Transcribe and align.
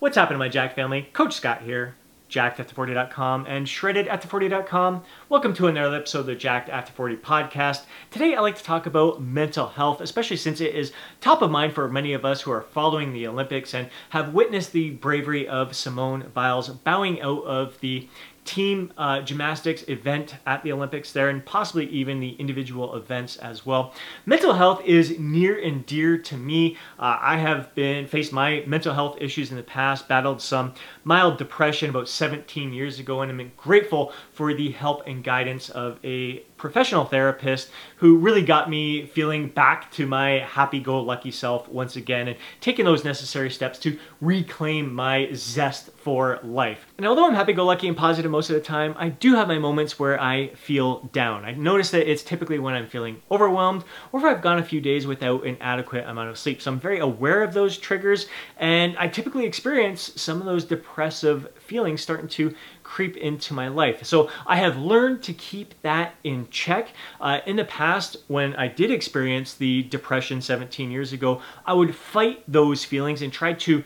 What's 0.00 0.16
happening, 0.16 0.38
my 0.38 0.48
Jack 0.48 0.74
family? 0.74 1.10
Coach 1.12 1.34
Scott 1.34 1.60
here, 1.60 1.94
jackedafter40.com 2.30 3.44
and 3.46 3.66
shreddedafter40.com. 3.66 5.02
Welcome 5.28 5.52
to 5.52 5.66
another 5.66 5.96
episode 5.96 6.20
of 6.20 6.26
the 6.26 6.34
Jacked 6.34 6.70
After 6.70 6.90
40 6.90 7.16
podcast. 7.16 7.82
Today, 8.10 8.34
I'd 8.34 8.40
like 8.40 8.56
to 8.56 8.64
talk 8.64 8.86
about 8.86 9.20
mental 9.20 9.66
health, 9.66 10.00
especially 10.00 10.38
since 10.38 10.62
it 10.62 10.74
is 10.74 10.92
top 11.20 11.42
of 11.42 11.50
mind 11.50 11.74
for 11.74 11.86
many 11.86 12.14
of 12.14 12.24
us 12.24 12.40
who 12.40 12.50
are 12.50 12.62
following 12.62 13.12
the 13.12 13.26
Olympics 13.26 13.74
and 13.74 13.90
have 14.08 14.32
witnessed 14.32 14.72
the 14.72 14.88
bravery 14.88 15.46
of 15.46 15.76
Simone 15.76 16.30
Biles 16.32 16.70
bowing 16.70 17.20
out 17.20 17.44
of 17.44 17.78
the 17.80 18.08
team 18.50 18.92
uh, 18.98 19.20
gymnastics 19.20 19.84
event 19.86 20.34
at 20.44 20.60
the 20.64 20.72
Olympics 20.72 21.12
there 21.12 21.28
and 21.28 21.46
possibly 21.46 21.86
even 21.86 22.18
the 22.18 22.30
individual 22.30 22.96
events 22.96 23.36
as 23.36 23.64
well. 23.64 23.94
Mental 24.26 24.54
health 24.54 24.82
is 24.84 25.16
near 25.20 25.56
and 25.56 25.86
dear 25.86 26.18
to 26.18 26.36
me. 26.36 26.76
Uh, 26.98 27.16
I 27.20 27.36
have 27.36 27.72
been 27.76 28.08
faced 28.08 28.32
my 28.32 28.64
mental 28.66 28.92
health 28.92 29.18
issues 29.20 29.52
in 29.52 29.56
the 29.56 29.62
past, 29.62 30.08
battled 30.08 30.42
some 30.42 30.74
mild 31.04 31.38
depression 31.38 31.90
about 31.90 32.08
17 32.08 32.72
years 32.72 32.98
ago 32.98 33.22
and 33.22 33.30
I'm 33.30 33.52
grateful 33.56 34.12
for 34.40 34.54
the 34.54 34.70
help 34.70 35.06
and 35.06 35.22
guidance 35.22 35.68
of 35.68 35.98
a 36.02 36.38
professional 36.56 37.04
therapist 37.04 37.68
who 37.96 38.16
really 38.16 38.40
got 38.40 38.70
me 38.70 39.04
feeling 39.04 39.48
back 39.48 39.90
to 39.90 40.06
my 40.06 40.38
happy-go-lucky 40.38 41.30
self 41.30 41.68
once 41.68 41.96
again 41.96 42.26
and 42.26 42.38
taking 42.58 42.86
those 42.86 43.04
necessary 43.04 43.50
steps 43.50 43.78
to 43.78 43.98
reclaim 44.22 44.94
my 44.94 45.28
zest 45.34 45.90
for 45.92 46.38
life. 46.42 46.86
And 46.96 47.06
although 47.06 47.26
I'm 47.26 47.34
happy-go-lucky 47.34 47.86
and 47.86 47.94
positive 47.94 48.30
most 48.30 48.48
of 48.48 48.54
the 48.54 48.62
time, 48.62 48.94
I 48.96 49.10
do 49.10 49.34
have 49.34 49.46
my 49.46 49.58
moments 49.58 49.98
where 49.98 50.18
I 50.18 50.54
feel 50.54 51.10
down. 51.12 51.44
I 51.44 51.52
notice 51.52 51.90
that 51.90 52.10
it's 52.10 52.22
typically 52.22 52.58
when 52.58 52.72
I'm 52.72 52.88
feeling 52.88 53.20
overwhelmed 53.30 53.84
or 54.10 54.20
if 54.20 54.24
I've 54.24 54.40
gone 54.40 54.58
a 54.58 54.64
few 54.64 54.80
days 54.80 55.06
without 55.06 55.44
an 55.44 55.58
adequate 55.60 56.06
amount 56.06 56.30
of 56.30 56.38
sleep. 56.38 56.62
So 56.62 56.72
I'm 56.72 56.80
very 56.80 57.00
aware 57.00 57.42
of 57.42 57.52
those 57.52 57.76
triggers 57.76 58.26
and 58.56 58.96
I 58.96 59.06
typically 59.08 59.44
experience 59.44 60.12
some 60.16 60.40
of 60.40 60.46
those 60.46 60.64
depressive 60.64 61.46
feelings 61.58 62.00
starting 62.00 62.28
to 62.28 62.54
creep 62.90 63.16
into 63.16 63.54
my 63.54 63.68
life. 63.68 64.04
So 64.04 64.28
I 64.46 64.56
have 64.56 64.76
learned 64.76 65.22
to 65.22 65.32
keep 65.32 65.80
that 65.82 66.16
in 66.24 66.48
check. 66.50 66.88
Uh, 67.20 67.38
in 67.46 67.54
the 67.54 67.64
past, 67.64 68.16
when 68.26 68.56
I 68.56 68.66
did 68.66 68.90
experience 68.90 69.54
the 69.54 69.84
depression 69.84 70.42
17 70.42 70.90
years 70.90 71.12
ago, 71.12 71.40
I 71.64 71.72
would 71.72 71.94
fight 71.94 72.42
those 72.48 72.84
feelings 72.84 73.22
and 73.22 73.32
try 73.32 73.52
to 73.52 73.84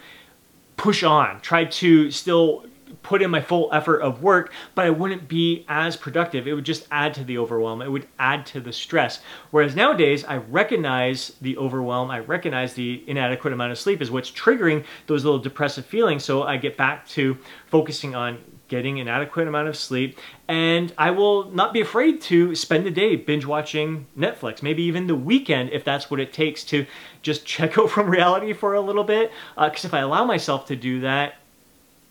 push 0.79 1.03
on, 1.03 1.43
try 1.43 1.67
to 1.67 2.11
still 2.11 2.65
put 3.03 3.21
in 3.21 3.31
my 3.31 3.43
full 3.43 3.69
effort 3.75 4.01
of 4.01 4.23
work, 4.23 4.53
but 4.75 4.87
I 4.87 4.91
wouldn't 4.91 5.29
be 5.29 5.67
as 5.69 5.99
productive. 5.99 6.49
It 6.49 6.55
would 6.55 6.65
just 6.65 6.87
add 6.91 7.13
to 7.15 7.25
the 7.25 7.37
overwhelm. 7.37 7.83
It 7.83 7.91
would 7.91 8.07
add 8.19 8.47
to 8.47 8.61
the 8.61 8.73
stress. 8.73 9.21
Whereas 9.51 9.77
nowadays, 9.77 10.25
I 10.25 10.39
recognize 10.39 11.33
the 11.43 11.59
overwhelm. 11.59 12.11
I 12.11 12.21
recognize 12.21 12.73
the 12.73 13.05
inadequate 13.07 13.53
amount 13.53 13.73
of 13.73 13.79
sleep 13.79 14.01
is 14.01 14.11
what's 14.11 14.31
triggering 14.31 14.85
those 15.09 15.25
little 15.25 15.41
depressive 15.41 15.85
feelings. 15.85 16.25
So 16.25 16.45
I 16.45 16.57
get 16.57 16.79
back 16.79 17.07
to 17.09 17.37
focusing 17.67 18.15
on 18.15 18.39
getting 18.69 19.01
an 19.01 19.09
adequate 19.09 19.47
amount 19.49 19.69
of 19.69 19.77
sleep, 19.77 20.19
and 20.49 20.93
I 20.97 21.11
will 21.11 21.51
not 21.51 21.73
be 21.73 21.81
afraid 21.81 22.21
to 22.23 22.55
spend 22.55 22.87
the 22.87 22.91
day 22.91 23.17
binge 23.17 23.45
watching 23.45 24.07
Netflix, 24.17 24.63
maybe 24.63 24.83
even 24.85 25.07
the 25.07 25.15
weekend 25.15 25.71
if 25.71 25.85
that's 25.85 26.11
what 26.11 26.21
it 26.21 26.33
takes 26.33 26.65
to 26.65 26.87
just 27.23 27.45
check 27.47 27.79
out 27.79 27.91
from 27.91 28.09
reality 28.09 28.53
for 28.53 28.75
a 28.75 28.81
little 28.81 29.05
bit. 29.05 29.31
Because 29.57 29.85
uh, 29.85 29.89
if 29.89 29.95
I 29.95 30.01
allow 30.01 30.25
myself 30.25 30.67
to 30.67 30.77
do 30.77 31.01
that, 31.01 31.37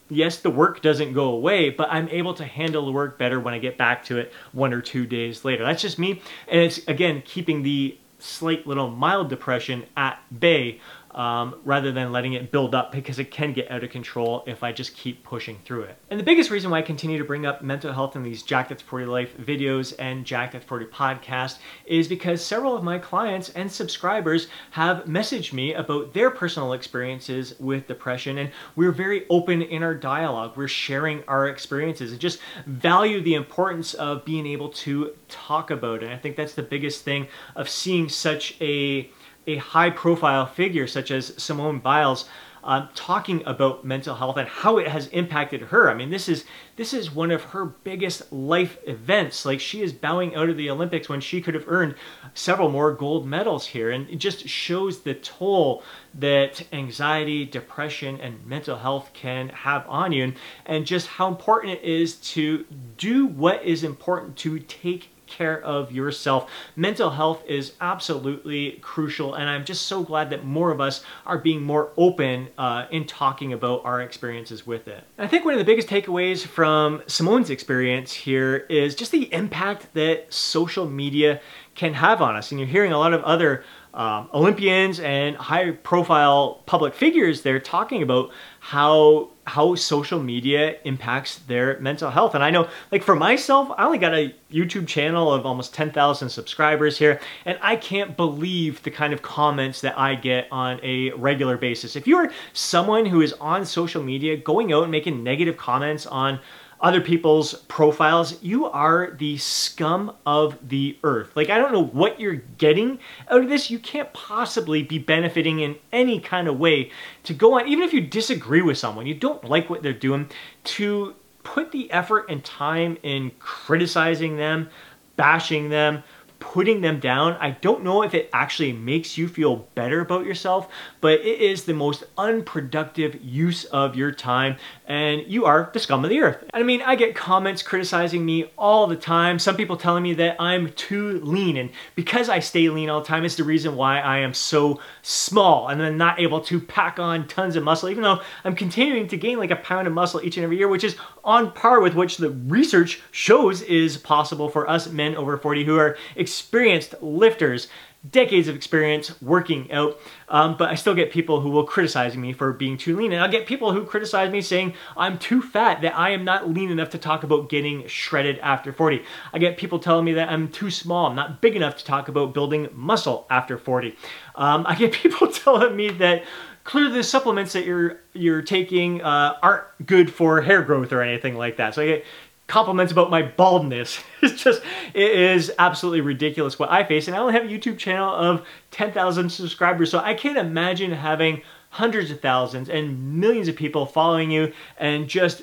yes, 0.10 0.38
the 0.38 0.50
work 0.50 0.82
doesn't 0.82 1.14
go 1.14 1.26
away, 1.26 1.70
but 1.70 1.88
I'm 1.92 2.08
able 2.10 2.34
to 2.36 2.46
handle 2.46 2.86
the 2.86 2.92
work 2.92 3.18
better 3.18 3.40
when 3.40 3.54
I 3.54 3.60
get 3.60 3.78
back 3.78 4.06
to 4.06 4.18
it 4.18 4.34
one 4.52 4.74
or 4.74 4.82
two 4.82 5.06
days 5.06 5.44
later. 5.44 5.64
That's 5.64 5.82
just 5.82 6.00
me, 6.00 6.22
and 6.48 6.62
it's 6.62 6.80
again 6.88 7.24
keeping 7.26 7.64
the 7.64 7.98
slight 8.20 8.66
little 8.66 8.90
mild 8.90 9.30
depression 9.30 9.84
at 9.98 10.18
bay 10.40 10.80
um, 11.14 11.56
rather 11.64 11.92
than 11.92 12.12
letting 12.12 12.34
it 12.34 12.52
build 12.52 12.74
up 12.74 12.92
because 12.92 13.20
it 13.20 13.32
can 13.32 13.54
get 13.54 13.70
out 13.70 13.84
of 13.84 13.90
control 13.90 14.44
if 14.48 14.64
I 14.64 14.72
just 14.72 14.96
keep 14.96 15.24
pushing 15.24 15.60
through 15.66 15.84
it. 15.84 15.98
And 16.10 16.20
the 16.20 16.24
biggest 16.24 16.50
reason 16.50 16.72
why 16.72 16.80
I 16.80 16.82
continue 16.82 17.18
to 17.18 17.24
bring 17.24 17.46
up 17.46 17.62
mental 17.62 17.94
health 17.94 18.16
in 18.16 18.24
these 18.24 18.44
Jacked 18.44 18.72
After 18.72 18.86
40 18.86 19.06
Life 19.06 19.38
videos 19.38 19.94
and 20.00 20.26
Jacked 20.26 20.56
After 20.56 20.68
40 20.68 20.86
podcast 20.86 21.58
is 21.86 22.08
because 22.08 22.44
several 22.44 22.76
of 22.76 22.84
my 22.84 22.98
clients 22.98 23.50
and 23.50 23.72
subscribers 23.72 24.48
have 24.72 25.06
messaged 25.06 25.54
me 25.54 25.74
about 25.74 26.14
their 26.14 26.32
personal 26.32 26.74
experiences 26.74 27.56
with 27.60 27.88
depression 27.88 28.38
and 28.38 28.52
we're 28.76 28.92
very 28.92 29.26
open 29.30 29.62
in 29.62 29.84
our 29.84 29.96
dialogue. 29.96 30.54
We're 30.56 30.68
sharing 30.68 31.24
our 31.28 31.48
experiences 31.48 32.12
and 32.12 32.20
just 32.20 32.40
value 32.66 33.22
the 33.22 33.36
importance 33.36 33.94
of 33.94 34.26
being 34.26 34.46
able 34.46 34.70
to 34.70 35.14
talk 35.30 35.72
about 35.72 36.02
it. 36.02 36.06
And 36.06 36.14
I 36.14 36.18
think 36.18 36.36
that's 36.36 36.54
the 36.54 36.64
biggest 36.64 37.04
thing 37.04 37.28
of 37.56 37.70
seeing 37.70 38.10
such 38.10 38.56
a 38.62 39.10
a 39.48 39.58
high 39.58 39.90
profile 39.90 40.46
figure 40.46 40.88
such 40.88 41.12
as 41.12 41.34
Simone 41.42 41.80
Biles 41.80 42.26
uh, 42.64 42.88
talking 42.96 43.44
about 43.46 43.84
mental 43.84 44.16
health 44.16 44.38
and 44.38 44.48
how 44.48 44.78
it 44.78 44.88
has 44.88 45.08
impacted 45.08 45.62
her. 45.62 45.90
I 45.90 45.94
mean, 45.94 46.10
this 46.10 46.30
is 46.30 46.46
this 46.76 46.94
is 46.94 47.14
one 47.14 47.30
of 47.30 47.44
her 47.44 47.66
biggest 47.66 48.32
life 48.32 48.78
events. 48.88 49.46
Like 49.46 49.60
she 49.60 49.82
is 49.82 49.92
bowing 49.92 50.34
out 50.34 50.50
of 50.50 50.58
the 50.58 50.70
Olympics 50.70 51.10
when 51.10 51.22
she 51.22 51.42
could 51.42 51.54
have 51.54 51.66
earned 51.68 51.96
several 52.34 52.70
more 52.70 52.94
gold 52.94 53.28
medals 53.28 53.68
here, 53.68 53.92
and 53.92 54.10
it 54.10 54.16
just 54.16 54.48
shows 54.48 55.02
the 55.02 55.14
toll 55.14 55.84
that 56.14 56.66
anxiety, 56.72 57.46
depression, 57.46 58.20
and 58.22 58.46
mental 58.46 58.78
health 58.78 59.12
can 59.14 59.50
have 59.50 59.86
on 59.90 60.12
you, 60.12 60.24
and, 60.24 60.36
and 60.66 60.86
just 60.86 61.08
how 61.08 61.28
important 61.28 61.74
it 61.74 61.84
is 61.84 62.16
to 62.16 62.66
do 62.98 63.26
what 63.26 63.64
is 63.64 63.84
important 63.84 64.38
to 64.38 64.60
take 64.60 65.13
care 65.36 65.62
of 65.62 65.92
yourself. 65.92 66.50
Mental 66.76 67.10
health 67.10 67.44
is 67.48 67.74
absolutely 67.82 68.80
crucial, 68.82 69.34
and 69.34 69.50
I'm 69.50 69.66
just 69.66 69.88
so 69.88 70.04
glad 70.04 70.30
that 70.30 70.46
more 70.46 70.72
of 70.72 70.80
us 70.80 71.04
are 71.26 71.38
being 71.38 71.62
more 71.62 71.92
open 71.98 72.50
uh, 72.58 72.86
in 72.92 73.06
talking 73.06 73.54
about 73.54 73.84
our 73.84 74.02
experiences 74.02 74.66
with 74.66 74.88
it. 74.88 75.04
And 75.18 75.26
I 75.26 75.28
think 75.28 75.46
one 75.46 75.54
of 75.54 75.60
the 75.60 75.66
biggest 75.66 75.88
takeaways 75.88 76.46
from 76.46 77.02
Simone's 77.08 77.50
experience 77.50 78.14
here 78.14 78.58
is 78.70 78.96
just 78.96 79.12
the 79.12 79.32
impact 79.34 79.94
that 79.94 80.32
social 80.34 80.88
media 80.88 81.42
can 81.76 81.94
have 81.94 82.22
on 82.22 82.36
us. 82.36 82.52
And 82.52 82.60
you're 82.60 82.70
hearing 82.70 82.92
a 82.92 83.00
lot 83.00 83.14
of 83.14 83.24
other 83.24 83.64
um, 83.94 84.30
Olympians 84.34 85.00
and 85.00 85.36
high 85.36 85.72
profile 85.72 86.64
public 86.66 86.94
figures 86.94 87.42
there 87.42 87.60
talking 87.60 88.02
about 88.02 88.32
how 88.60 89.30
how 89.46 89.76
social 89.76 90.22
media 90.22 90.78
impacts 90.86 91.40
their 91.40 91.80
mental 91.80 92.10
health. 92.10 92.34
And 92.34 92.44
I 92.44 92.50
know 92.50 92.70
like 92.92 93.04
for 93.04 93.16
myself, 93.16 93.70
I 93.78 93.86
only 93.86 93.98
got 93.98 94.14
a 94.14 94.34
YouTube 94.52 94.88
channel 94.88 95.34
of 95.34 95.46
almost 95.46 95.74
10,000 95.74 96.30
subscribers 96.30 96.98
here 96.98 97.20
and 97.46 97.58
I 97.62 97.76
can't 97.76 98.16
believe 98.16 98.82
the 98.84 98.92
kind 98.92 99.12
of 99.12 99.22
comments 99.22 99.82
that 99.82 99.98
I 99.98 100.16
get 100.16 100.48
on 100.52 100.80
a 100.82 101.12
regular 101.12 101.58
basis. 101.58 101.96
If 101.96 102.08
you're 102.08 102.32
someone 102.54 103.06
who 103.06 103.22
is 103.22 103.34
on 103.34 103.66
social 103.66 104.02
media 104.02 104.38
going 104.38 104.72
out 104.72 104.84
and 104.84 104.92
making 104.92 105.24
negative 105.24 105.58
comments 105.58 106.06
on 106.06 106.40
other 106.84 107.00
people's 107.00 107.54
profiles, 107.70 108.44
you 108.44 108.66
are 108.66 109.12
the 109.18 109.38
scum 109.38 110.14
of 110.26 110.58
the 110.68 110.98
earth. 111.04 111.32
Like, 111.34 111.50
I 111.50 111.58
don't 111.58 111.72
know 111.72 111.86
what 111.86 112.20
you're 112.20 112.44
getting 112.58 113.00
out 113.30 113.42
of 113.42 113.50
this. 113.50 113.72
You 113.72 113.80
can't 113.80 114.12
possibly 114.12 114.84
be 114.84 115.00
benefiting 115.00 115.62
in 115.62 115.78
any 115.94 116.20
kind 116.20 116.50
of 116.50 116.60
way 116.60 116.92
to 117.24 117.34
go 117.34 117.58
on, 117.58 117.70
even 117.70 117.86
if 117.86 117.94
you 117.94 118.02
disagree 118.02 118.62
with 118.62 118.78
someone, 118.78 119.08
you 119.08 119.16
don't 119.16 119.46
like 119.46 119.70
what 119.70 119.82
they're 119.82 119.94
doing, 119.94 120.30
to 120.66 121.16
put 121.44 121.72
the 121.72 121.90
effort 121.90 122.26
and 122.30 122.44
time 122.44 122.98
in 123.02 123.32
criticizing 123.40 124.36
them, 124.36 124.70
bashing 125.16 125.70
them, 125.70 126.04
putting 126.44 126.82
them 126.82 127.00
down. 127.00 127.34
I 127.40 127.52
don't 127.52 127.86
know 127.86 128.04
if 128.04 128.14
it 128.14 128.30
actually 128.34 128.74
makes 128.74 129.18
you 129.18 129.30
feel 129.30 129.68
better 129.76 130.02
about 130.02 130.26
yourself, 130.26 130.68
but 131.00 131.22
it 131.22 131.40
is 131.40 131.64
the 131.64 131.74
most 131.74 132.04
unproductive 132.18 133.24
use 133.24 133.64
of 133.66 133.96
your 133.96 134.12
time 134.12 134.58
and 134.86 135.24
you 135.26 135.46
are 135.46 135.70
the 135.74 135.80
scum 135.80 136.04
of 136.04 136.10
the 136.10 136.20
earth. 136.20 136.44
I 136.54 136.62
mean, 136.64 136.82
I 136.82 136.96
get 136.96 137.16
comments 137.16 137.64
criticizing 137.64 138.26
me 138.26 138.52
all 138.58 138.88
the 138.88 138.98
time. 138.98 139.40
Some 139.40 139.56
people 139.56 139.78
telling 139.78 140.04
me 140.04 140.14
that 140.16 140.36
I'm 140.38 140.74
too 140.74 141.22
lean 141.22 141.56
and 141.56 141.70
because 141.96 142.28
I 142.28 142.40
stay 142.40 142.68
lean 142.70 142.90
all 142.90 143.00
the 143.00 143.08
time, 143.08 143.24
is 143.24 143.38
the 143.38 143.46
reason 143.46 143.78
why 143.78 144.00
I 144.02 144.18
am 144.18 144.34
so 144.34 144.82
small 145.02 145.70
and 145.70 145.80
then 145.80 145.98
not 145.98 146.20
able 146.20 146.42
to 146.42 146.60
pack 146.60 147.00
on 147.00 147.26
tons 147.28 147.56
of 147.56 147.64
muscle, 147.64 147.90
even 147.90 148.04
though 148.04 148.22
I'm 148.44 148.56
continuing 148.56 149.08
to 149.08 149.18
gain 149.18 149.38
like 149.38 149.52
a 149.52 149.56
pound 149.56 149.88
of 149.88 149.94
muscle 149.94 150.20
each 150.22 150.36
and 150.36 150.44
every 150.44 150.58
year, 150.58 150.68
which 150.68 150.84
is 150.84 150.98
on 151.24 151.54
par 151.54 151.80
with 151.80 151.94
which 151.94 152.18
the 152.18 152.32
research 152.32 153.02
shows 153.12 153.62
is 153.62 153.96
possible 153.96 154.50
for 154.50 154.70
us 154.70 154.90
men 154.90 155.16
over 155.16 155.38
40 155.38 155.64
who 155.64 155.78
are 155.78 155.98
experienced 156.34 156.96
lifters, 157.02 157.68
decades 158.10 158.48
of 158.48 158.56
experience 158.56 159.22
working 159.22 159.72
out, 159.72 160.00
um, 160.28 160.58
but 160.58 160.70
I 160.70 160.76
still 160.76 160.96
get 160.96 161.12
people 161.12 161.40
who 161.42 161.50
will 161.50 161.64
criticize 161.64 162.18
me 162.18 162.34
for 162.34 162.52
being 162.52 162.78
too 162.78 162.98
lean. 162.98 163.14
And 163.14 163.22
I'll 163.22 163.32
get 163.32 163.46
people 163.46 163.72
who 163.72 163.86
criticize 163.86 164.32
me 164.32 164.42
saying 164.42 164.74
I'm 164.98 165.18
too 165.18 165.42
fat, 165.42 165.82
that 165.82 165.96
I 165.96 166.10
am 166.10 166.26
not 166.26 166.50
lean 166.50 166.70
enough 166.70 166.90
to 166.90 166.98
talk 166.98 167.24
about 167.24 167.50
getting 167.50 167.88
shredded 167.88 168.40
after 168.40 168.74
40. 168.74 169.04
I 169.32 169.40
get 169.40 169.58
people 169.58 169.80
telling 169.80 170.06
me 170.06 170.14
that 170.14 170.30
I'm 170.30 170.50
too 170.50 170.72
small, 170.72 171.06
I'm 171.06 171.16
not 171.16 171.40
big 171.40 171.56
enough 171.56 171.78
to 171.78 171.86
talk 171.86 172.08
about 172.08 172.34
building 172.34 172.68
muscle 172.74 173.28
after 173.30 173.58
40. 173.58 173.96
Um, 174.36 174.66
I 174.68 174.76
get 174.76 174.92
people 175.04 175.28
telling 175.28 175.76
me 175.76 175.90
that 175.92 176.24
clearly 176.64 176.94
the 176.94 177.04
supplements 177.04 177.54
that 177.54 177.66
you're 177.66 178.00
you're 178.14 178.42
taking 178.42 179.02
uh, 179.02 179.38
aren't 179.42 179.86
good 179.86 180.12
for 180.12 180.42
hair 180.42 180.62
growth 180.62 180.92
or 180.92 181.02
anything 181.02 181.36
like 181.36 181.58
that. 181.58 181.76
So 181.76 181.82
I 181.82 181.86
get 181.86 182.06
compliments 182.48 182.92
about 182.92 183.10
my 183.10 183.22
baldness. 183.22 184.00
it's 184.22 184.44
just, 184.44 184.62
it 184.94 185.12
is 185.12 185.52
absolutely 185.58 186.02
ridiculous 186.02 186.60
what 186.60 186.72
I 186.72 186.84
face. 186.84 187.08
And 187.08 187.16
I 187.16 187.20
only 187.20 187.34
have 187.34 187.46
a 187.46 187.48
YouTube 187.48 187.78
channel 187.78 188.14
of 188.14 188.46
10,000 188.72 189.30
subscribers. 189.30 189.92
So 189.92 190.00
I 190.00 190.14
can't 190.14 190.38
imagine 190.38 190.92
having 190.92 191.42
hundreds 191.74 192.12
of 192.12 192.22
thousands 192.22 192.70
and 192.70 193.20
millions 193.20 193.48
of 193.48 193.56
people 193.56 193.86
following 193.88 194.30
you 194.30 194.54
and 194.78 195.08
just 195.08 195.42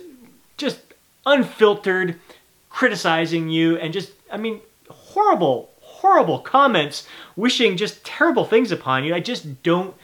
just 0.56 0.78
unfiltered 1.26 2.20
criticizing 2.68 3.48
you 3.48 3.76
and 3.78 3.92
just 3.92 4.12
I 4.30 4.36
mean 4.36 4.60
horrible 4.88 5.70
horrible 5.80 6.38
comments 6.38 7.06
wishing 7.34 7.76
just 7.76 8.04
terrible 8.04 8.44
things 8.44 8.70
upon 8.70 9.02
you. 9.02 9.12
I 9.12 9.18
just 9.18 9.62
don't 9.64 9.94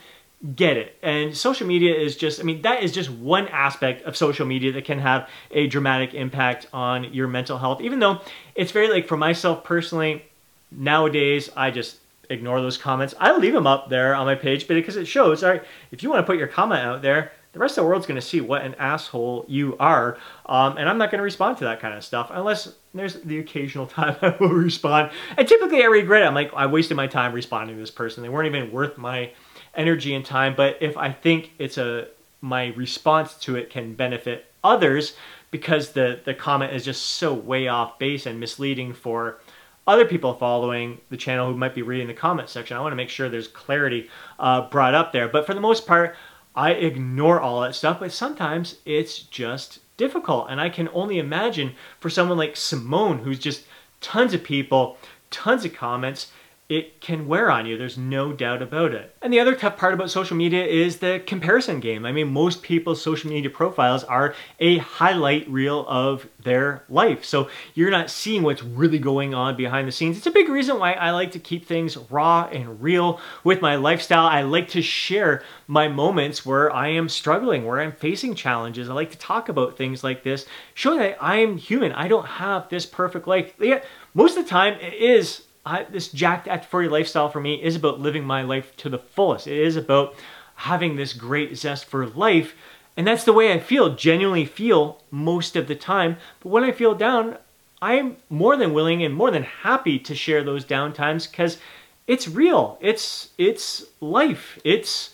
get 0.55 0.77
it. 0.77 0.97
And 1.03 1.37
social 1.37 1.67
media 1.67 1.94
is 1.94 2.17
just, 2.17 2.41
I 2.41 2.43
mean, 2.43 2.62
that 2.62 2.83
is 2.83 2.93
just 2.93 3.11
one 3.11 3.49
aspect 3.49 4.03
of 4.03 4.17
social 4.17 4.47
media 4.47 4.73
that 4.73 4.85
can 4.85 4.99
have 4.99 5.29
a 5.50 5.67
dramatic 5.67 6.15
impact 6.15 6.67
on 6.73 7.12
your 7.15 7.27
mental 7.27 7.59
health. 7.59 7.81
Even 7.81 7.99
though 7.99 8.21
it's 8.55 8.73
very 8.73 8.88
like 8.88 9.09
for 9.09 9.17
myself 9.17 9.65
personally, 9.65 10.25
nowadays 10.71 11.50
I 11.56 11.71
just 11.71 11.97
ignore 12.29 12.61
those 12.61 12.77
comments. 12.77 13.15
I 13.19 13.37
leave 13.37 13.53
them 13.53 13.67
up 13.67 13.88
there 13.88 14.15
on 14.15 14.27
my 14.27 14.35
page, 14.35 14.69
because 14.69 14.97
it 14.97 15.06
shows, 15.06 15.43
all 15.43 15.50
right, 15.50 15.65
if 15.91 16.03
you 16.03 16.11
want 16.11 16.21
to 16.21 16.27
put 16.27 16.39
your 16.39 16.49
comment 16.49 16.81
out 16.81 17.03
there, 17.03 17.32
the 17.53 17.61
rest 17.61 17.79
of 17.79 17.85
the 17.85 17.89
world's 17.89 18.06
going 18.06 18.21
to 18.21 18.27
see 18.27 18.43
what 18.43 18.62
an 18.62 18.75
asshole 18.75 19.47
you 19.49 19.77
are. 19.79 20.19
Um, 20.44 20.77
and 20.77 20.89
I'm 20.91 20.99
not 20.99 21.11
going 21.11 21.21
to 21.21 21.25
respond 21.25 21.56
to 21.59 21.65
that 21.65 21.81
kind 21.81 21.94
of 21.94 22.05
stuff 22.05 22.31
unless 22.31 22.75
there's 22.93 23.15
the 23.23 23.39
occasional 23.39 23.87
time 23.87 24.17
I 24.21 24.37
will 24.39 24.50
respond. 24.50 25.11
And 25.39 25.49
typically 25.49 25.82
I 25.82 25.87
regret 25.87 26.23
it. 26.23 26.27
I'm 26.27 26.35
like, 26.35 26.53
I 26.55 26.67
wasted 26.67 26.99
my 26.99 27.06
time 27.06 27.32
responding 27.32 27.77
to 27.77 27.81
this 27.81 27.91
person. 27.91 28.23
They 28.23 28.29
weren't 28.29 28.55
even 28.55 28.73
worth 28.73 28.99
my 28.99 29.32
energy 29.76 30.14
and 30.14 30.25
time. 30.25 30.55
But 30.56 30.78
if 30.81 30.96
I 30.96 31.12
think 31.12 31.52
it's 31.58 31.78
a, 31.78 32.08
my 32.40 32.69
response 32.69 33.34
to 33.38 33.56
it 33.56 33.70
can 33.70 33.94
benefit 33.94 34.46
others 34.62 35.14
because 35.50 35.93
the, 35.93 36.20
the 36.25 36.34
comment 36.34 36.73
is 36.73 36.84
just 36.84 37.02
so 37.02 37.32
way 37.32 37.69
off 37.69 37.99
base 37.99 38.26
and 38.26 38.40
misleading 38.40 38.93
for 38.93 39.38
other 39.87 40.05
people 40.05 40.34
following 40.34 41.00
the 41.11 41.17
channel 41.17 41.46
who 41.46 41.56
might 41.56 41.75
be 41.75 41.82
reading 41.82 42.08
the 42.08 42.14
comment 42.14 42.49
section. 42.49 42.76
I 42.76 42.81
want 42.81 42.93
to 42.93 42.96
make 42.96 43.08
sure 43.08 43.28
there's 43.28 43.49
clarity 43.49 44.11
uh, 44.38 44.62
brought 44.69 44.94
up 44.94 45.12
there. 45.12 45.28
But 45.28 45.46
for 45.46 45.55
the 45.55 45.61
most 45.61 45.87
part, 45.87 46.17
I 46.56 46.72
ignore 46.72 47.40
all 47.40 47.61
that 47.61 47.75
stuff, 47.75 48.00
but 48.00 48.12
sometimes 48.12 48.76
it's 48.84 49.19
just 49.19 49.79
difficult. 49.96 50.49
And 50.50 50.61
I 50.61 50.70
can 50.70 50.88
only 50.93 51.19
imagine 51.19 51.75
for 52.00 52.11
someone 52.11 52.38
like 52.38 52.56
Simone, 52.56 53.19
who's 53.19 53.38
just 53.38 53.64
tons 54.00 54.34
of 54.34 54.43
people, 54.43 54.96
tons 55.31 55.64
of 55.64 55.72
comments, 55.72 56.32
it 56.69 57.01
can 57.01 57.29
wear 57.29 57.51
on 57.51 57.65
you. 57.65 57.79
There's 57.79 57.97
no 57.97 58.33
doubt 58.33 58.61
about 58.61 58.93
it. 58.93 59.15
And 59.23 59.33
the 59.33 59.39
other 59.39 59.55
tough 59.55 59.77
part 59.77 59.95
about 59.95 60.11
social 60.11 60.37
media 60.37 60.65
is 60.65 60.99
the 60.99 61.23
comparison 61.25 61.79
game. 61.79 62.05
I 62.05 62.11
mean, 62.11 62.33
most 62.33 62.63
people's 62.63 63.01
social 63.01 63.31
media 63.31 63.51
profiles 63.51 64.03
are 64.05 64.35
a 64.59 64.79
highlight 64.79 65.49
reel 65.49 65.87
of 65.87 66.27
their 66.43 66.85
life. 66.89 67.25
So 67.25 67.49
you're 67.75 67.91
not 67.91 68.11
seeing 68.11 68.43
what's 68.43 68.65
really 68.65 68.99
going 68.99 69.33
on 69.33 69.57
behind 69.57 69.87
the 69.87 69.93
scenes. 69.93 70.17
It's 70.17 70.27
a 70.27 70.33
big 70.33 70.49
reason 70.49 70.79
why 70.79 70.95
I 70.95 71.11
like 71.11 71.33
to 71.33 71.39
keep 71.39 71.67
things 71.67 71.97
raw 71.97 72.49
and 72.51 72.83
real 72.83 73.21
with 73.45 73.63
my 73.63 73.77
lifestyle. 73.77 74.27
I 74.27 74.43
like 74.43 74.69
to 74.71 74.83
share 74.83 75.43
my 75.69 75.87
moments 75.87 76.45
where 76.45 76.73
I 76.75 76.89
am 76.89 77.09
struggling, 77.09 77.65
where 77.65 77.81
I'm 77.81 77.93
facing 77.93 78.35
challenges. 78.35 78.89
I 78.89 78.95
like 78.95 79.13
to 79.13 79.19
talk 79.19 79.49
about 79.49 79.77
things 79.77 80.03
like 80.03 80.25
this, 80.25 80.47
showing 80.75 80.99
that 80.99 81.23
I 81.23 81.37
am 81.37 81.59
human. 81.59 81.93
I 81.93 82.09
don't 82.09 82.27
have 82.27 82.69
this 82.69 82.87
perfect 82.87 83.29
life. 83.29 83.55
Yeah, 83.61 83.83
most 84.15 84.37
of 84.37 84.45
the 84.45 84.51
time 84.51 84.75
it 84.81 84.95
is 84.95 85.43
I, 85.67 85.83
this 85.83 86.09
jacked 86.09 86.47
at 86.47 86.65
40 86.65 86.89
lifestyle 86.89 87.29
for 87.29 87.41
me 87.41 87.61
is 87.61 87.75
about 87.75 88.01
living 88.01 88.25
my 88.25 88.43
life 88.43 88.75
to 88.77 88.89
the 88.89 89.01
fullest. 89.01 89.49
It 89.49 89.59
is 89.59 89.75
about 89.75 90.15
having 90.55 90.95
this 90.95 91.13
great 91.13 91.57
zest 91.57 91.85
for 91.85 92.07
life. 92.07 92.55
And 92.97 93.07
that's 93.07 93.25
the 93.25 93.33
way 93.33 93.53
I 93.53 93.59
feel, 93.59 93.95
genuinely 93.95 94.47
feel 94.47 95.03
most 95.11 95.57
of 95.57 95.67
the 95.67 95.75
time. 95.75 96.17
But 96.41 96.51
when 96.51 96.63
I 96.63 96.71
feel 96.71 96.95
down, 96.95 97.37
I'm 97.83 98.17
more 98.31 98.57
than 98.57 98.73
willing 98.73 99.03
and 99.03 99.13
more 99.13 99.31
than 99.31 99.43
happy 99.43 99.99
to 99.99 100.15
share 100.15 100.45
those 100.45 100.65
down 100.65 100.93
times 100.93 101.27
because 101.27 101.59
it's 102.07 102.29
real. 102.29 102.79
It's 102.81 103.31
it's 103.37 103.85
life. 104.01 104.59
It's 104.65 105.11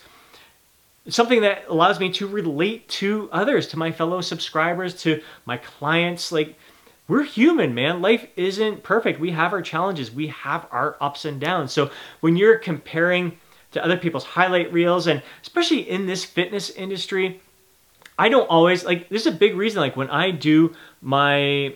something 1.09 1.41
that 1.41 1.65
allows 1.67 1.99
me 1.99 2.11
to 2.13 2.27
relate 2.27 2.87
to 2.87 3.27
others, 3.31 3.67
to 3.67 3.77
my 3.77 3.91
fellow 3.91 4.21
subscribers, 4.21 5.01
to 5.01 5.21
my 5.45 5.57
clients. 5.57 6.31
Like 6.31 6.55
we're 7.07 7.23
human, 7.23 7.73
man. 7.73 8.01
Life 8.01 8.27
isn't 8.35 8.83
perfect. 8.83 9.19
We 9.19 9.31
have 9.31 9.53
our 9.53 9.61
challenges. 9.61 10.11
We 10.11 10.27
have 10.27 10.67
our 10.71 10.95
ups 11.01 11.25
and 11.25 11.39
downs. 11.39 11.71
So 11.71 11.91
when 12.21 12.37
you're 12.37 12.57
comparing 12.57 13.37
to 13.71 13.83
other 13.83 13.97
people's 13.97 14.23
highlight 14.23 14.71
reels, 14.71 15.07
and 15.07 15.21
especially 15.41 15.89
in 15.89 16.05
this 16.05 16.23
fitness 16.23 16.69
industry, 16.69 17.41
I 18.17 18.29
don't 18.29 18.47
always 18.49 18.85
like. 18.85 19.09
This 19.09 19.25
is 19.25 19.33
a 19.33 19.37
big 19.37 19.55
reason. 19.55 19.81
Like 19.81 19.97
when 19.97 20.09
I 20.09 20.31
do 20.31 20.75
my 21.01 21.75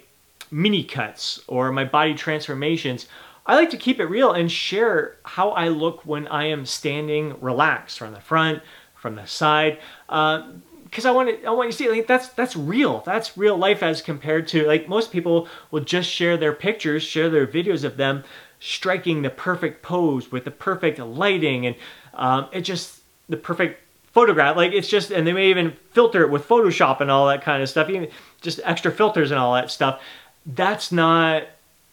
mini 0.49 0.83
cuts 0.83 1.41
or 1.47 1.71
my 1.71 1.83
body 1.83 2.13
transformations, 2.13 3.07
I 3.45 3.55
like 3.55 3.71
to 3.71 3.77
keep 3.77 3.99
it 3.99 4.05
real 4.05 4.31
and 4.31 4.51
share 4.51 5.17
how 5.23 5.49
I 5.51 5.69
look 5.69 6.05
when 6.05 6.27
I 6.27 6.45
am 6.45 6.65
standing 6.65 7.39
relaxed 7.41 7.97
from 7.97 8.13
the 8.13 8.21
front, 8.21 8.61
from 8.95 9.15
the 9.15 9.25
side. 9.25 9.79
Uh, 10.07 10.43
because 10.89 11.05
I 11.05 11.11
want 11.11 11.29
to, 11.29 11.45
I 11.45 11.51
want 11.51 11.67
you 11.67 11.71
to 11.71 11.77
see 11.77 11.89
like 11.89 12.07
that's 12.07 12.29
that's 12.29 12.55
real. 12.55 13.01
That's 13.05 13.37
real 13.37 13.57
life 13.57 13.83
as 13.83 14.01
compared 14.01 14.47
to 14.49 14.65
like 14.65 14.87
most 14.87 15.11
people 15.11 15.47
will 15.71 15.83
just 15.83 16.09
share 16.09 16.37
their 16.37 16.53
pictures, 16.53 17.03
share 17.03 17.29
their 17.29 17.47
videos 17.47 17.83
of 17.83 17.97
them 17.97 18.23
striking 18.59 19.21
the 19.21 19.29
perfect 19.29 19.83
pose 19.83 20.31
with 20.31 20.43
the 20.45 20.51
perfect 20.51 20.99
lighting 20.99 21.65
and 21.65 21.75
um, 22.15 22.47
it 22.51 22.61
just 22.61 23.01
the 23.29 23.37
perfect 23.37 23.81
photograph. 24.11 24.55
Like 24.57 24.71
it's 24.71 24.87
just, 24.87 25.11
and 25.11 25.27
they 25.27 25.33
may 25.33 25.49
even 25.49 25.75
filter 25.91 26.23
it 26.23 26.31
with 26.31 26.47
Photoshop 26.47 27.01
and 27.01 27.11
all 27.11 27.27
that 27.27 27.43
kind 27.43 27.61
of 27.61 27.69
stuff, 27.69 27.89
even 27.89 28.09
just 28.41 28.59
extra 28.63 28.91
filters 28.91 29.31
and 29.31 29.39
all 29.39 29.53
that 29.53 29.69
stuff. 29.69 30.01
That's 30.45 30.91
not 30.91 31.43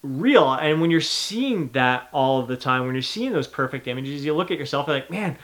real. 0.02 0.52
And 0.54 0.80
when 0.80 0.90
you're 0.90 1.00
seeing 1.00 1.68
that 1.70 2.08
all 2.12 2.40
of 2.40 2.48
the 2.48 2.56
time, 2.56 2.86
when 2.86 2.94
you're 2.94 3.02
seeing 3.02 3.32
those 3.32 3.48
perfect 3.48 3.86
images, 3.88 4.24
you 4.24 4.32
look 4.34 4.50
at 4.50 4.58
yourself 4.58 4.88
and 4.88 4.94
like, 4.94 5.10
man, 5.10 5.36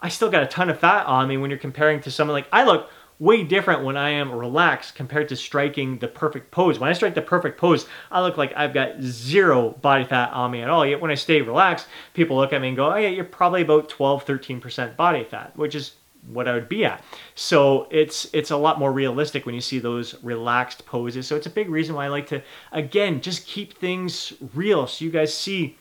I 0.00 0.08
still 0.10 0.30
got 0.30 0.42
a 0.42 0.46
ton 0.46 0.68
of 0.68 0.78
fat 0.78 1.06
on 1.06 1.26
me 1.28 1.38
when 1.38 1.48
you're 1.50 1.58
comparing 1.58 2.00
to 2.02 2.10
someone 2.10 2.34
like 2.34 2.48
I 2.52 2.64
look 2.64 2.90
way 3.18 3.42
different 3.42 3.84
when 3.84 3.96
I 3.96 4.10
am 4.10 4.32
relaxed 4.32 4.94
compared 4.94 5.28
to 5.30 5.36
striking 5.36 5.98
the 5.98 6.08
perfect 6.08 6.50
pose. 6.50 6.78
When 6.78 6.90
I 6.90 6.92
strike 6.92 7.14
the 7.14 7.22
perfect 7.22 7.58
pose, 7.58 7.86
I 8.10 8.20
look 8.20 8.36
like 8.36 8.52
I've 8.56 8.74
got 8.74 9.00
zero 9.00 9.70
body 9.70 10.04
fat 10.04 10.32
on 10.32 10.50
me 10.50 10.62
at 10.62 10.68
all. 10.68 10.84
Yet 10.84 11.00
when 11.00 11.10
I 11.10 11.14
stay 11.14 11.40
relaxed, 11.40 11.86
people 12.14 12.36
look 12.36 12.52
at 12.52 12.60
me 12.60 12.68
and 12.68 12.76
go, 12.76 12.92
oh 12.92 12.96
yeah, 12.96 13.08
you're 13.08 13.24
probably 13.24 13.62
about 13.62 13.88
12, 13.88 14.26
13% 14.26 14.96
body 14.96 15.24
fat, 15.24 15.56
which 15.56 15.74
is 15.74 15.92
what 16.32 16.48
I 16.48 16.54
would 16.54 16.68
be 16.68 16.84
at. 16.84 17.02
So 17.34 17.86
it's 17.90 18.28
it's 18.32 18.50
a 18.50 18.56
lot 18.56 18.78
more 18.78 18.92
realistic 18.92 19.46
when 19.46 19.54
you 19.54 19.60
see 19.60 19.78
those 19.78 20.22
relaxed 20.22 20.84
poses. 20.84 21.26
So 21.26 21.36
it's 21.36 21.46
a 21.46 21.50
big 21.50 21.70
reason 21.70 21.94
why 21.94 22.06
I 22.06 22.08
like 22.08 22.26
to, 22.28 22.42
again, 22.72 23.20
just 23.20 23.46
keep 23.46 23.78
things 23.78 24.32
real 24.54 24.86
so 24.86 25.04
you 25.04 25.10
guys 25.10 25.32
see 25.32 25.76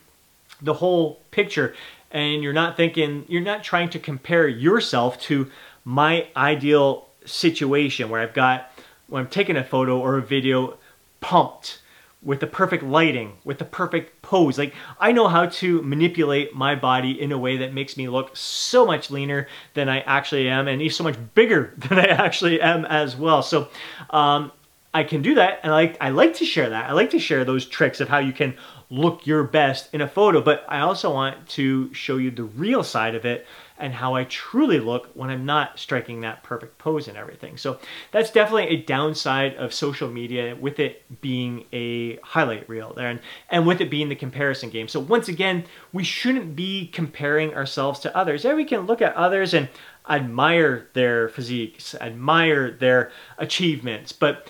the 0.62 0.74
whole 0.74 1.20
picture 1.32 1.76
and 2.12 2.42
you're 2.42 2.54
not 2.54 2.78
thinking, 2.78 3.26
you're 3.28 3.42
not 3.42 3.64
trying 3.64 3.90
to 3.90 4.00
compare 4.00 4.48
yourself 4.48 5.20
to 5.22 5.52
my 5.84 6.28
ideal 6.38 7.08
situation 7.26 8.10
where 8.10 8.22
I've 8.22 8.34
got, 8.34 8.72
when 9.08 9.24
I'm 9.24 9.30
taking 9.30 9.58
a 9.58 9.64
photo 9.64 10.00
or 10.00 10.18
a 10.18 10.22
video 10.22 10.78
pumped 11.20 11.80
with 12.26 12.40
the 12.40 12.48
perfect 12.48 12.84
lighting, 12.84 13.38
with 13.44 13.60
the 13.60 13.66
perfect 13.66 14.22
pose. 14.24 14.58
Like, 14.58 14.74
I 15.00 15.12
know 15.12 15.28
how 15.28 15.46
to 15.46 15.82
manipulate 15.84 16.56
my 16.56 16.74
body 16.74 17.22
in 17.22 17.32
a 17.32 17.38
way 17.38 17.58
that 17.58 17.72
makes 17.72 17.96
me 17.98 18.10
look 18.10 18.36
so 18.36 18.84
much 18.84 19.12
leaner 19.12 19.48
than 19.76 19.88
I 19.90 20.00
actually 20.02 20.50
am 20.50 20.68
and 20.68 20.92
so 20.92 21.04
much 21.04 21.18
bigger 21.36 21.74
than 21.78 22.00
I 22.00 22.06
actually 22.06 22.60
am 22.60 22.84
as 22.86 23.16
well. 23.16 23.44
So, 23.44 23.70
um, 24.10 24.52
I 24.96 25.04
can 25.04 25.22
do 25.22 25.36
that 25.36 25.60
and 25.62 25.74
I 25.74 25.76
like, 25.76 25.98
I 26.00 26.10
like 26.10 26.36
to 26.36 26.46
share 26.46 26.70
that. 26.70 26.90
I 26.90 26.94
like 26.94 27.10
to 27.10 27.20
share 27.20 27.44
those 27.44 27.66
tricks 27.66 28.00
of 28.00 28.08
how 28.08 28.20
you 28.20 28.32
can 28.32 28.56
look 28.90 29.28
your 29.28 29.44
best 29.44 29.94
in 29.94 30.00
a 30.00 30.08
photo, 30.08 30.42
but 30.42 30.64
I 30.70 30.80
also 30.80 31.14
want 31.14 31.50
to 31.50 31.94
show 31.94 32.16
you 32.16 32.32
the 32.32 32.46
real 32.46 32.82
side 32.82 33.14
of 33.14 33.26
it 33.26 33.46
and 33.78 33.94
how 33.94 34.16
I 34.16 34.24
truly 34.24 34.80
look 34.80 35.10
when 35.14 35.30
I'm 35.30 35.46
not 35.46 35.78
striking 35.78 36.22
that 36.22 36.44
perfect 36.44 36.78
pose 36.78 37.10
and 37.10 37.18
everything. 37.18 37.58
So 37.58 37.78
that's 38.12 38.32
definitely 38.32 38.70
a 38.70 38.84
downside 38.84 39.56
of 39.56 39.74
social 39.74 40.10
media 40.10 40.56
with 40.56 40.80
it 40.80 41.04
being 41.20 41.66
a 41.74 42.16
highlight 42.20 42.70
reel 42.70 42.94
there 42.94 43.10
and, 43.10 43.20
and 43.50 43.68
with 43.68 43.82
it 43.82 43.90
being 43.90 44.08
the 44.08 44.16
comparison 44.16 44.70
game. 44.70 44.88
So 44.88 45.02
once 45.02 45.28
again, 45.28 45.66
we 45.92 46.06
shouldn't 46.06 46.56
be 46.56 46.88
comparing 46.88 47.54
ourselves 47.54 48.00
to 48.02 48.16
others. 48.16 48.46
Yeah, 48.46 48.54
we 48.54 48.64
can 48.64 48.86
look 48.86 49.02
at 49.02 49.14
others 49.16 49.54
and 49.54 49.68
admire 50.08 50.88
their 50.94 51.28
physiques, 51.28 51.96
admire 51.96 52.72
their 52.72 53.12
achievements, 53.38 54.14
but 54.14 54.48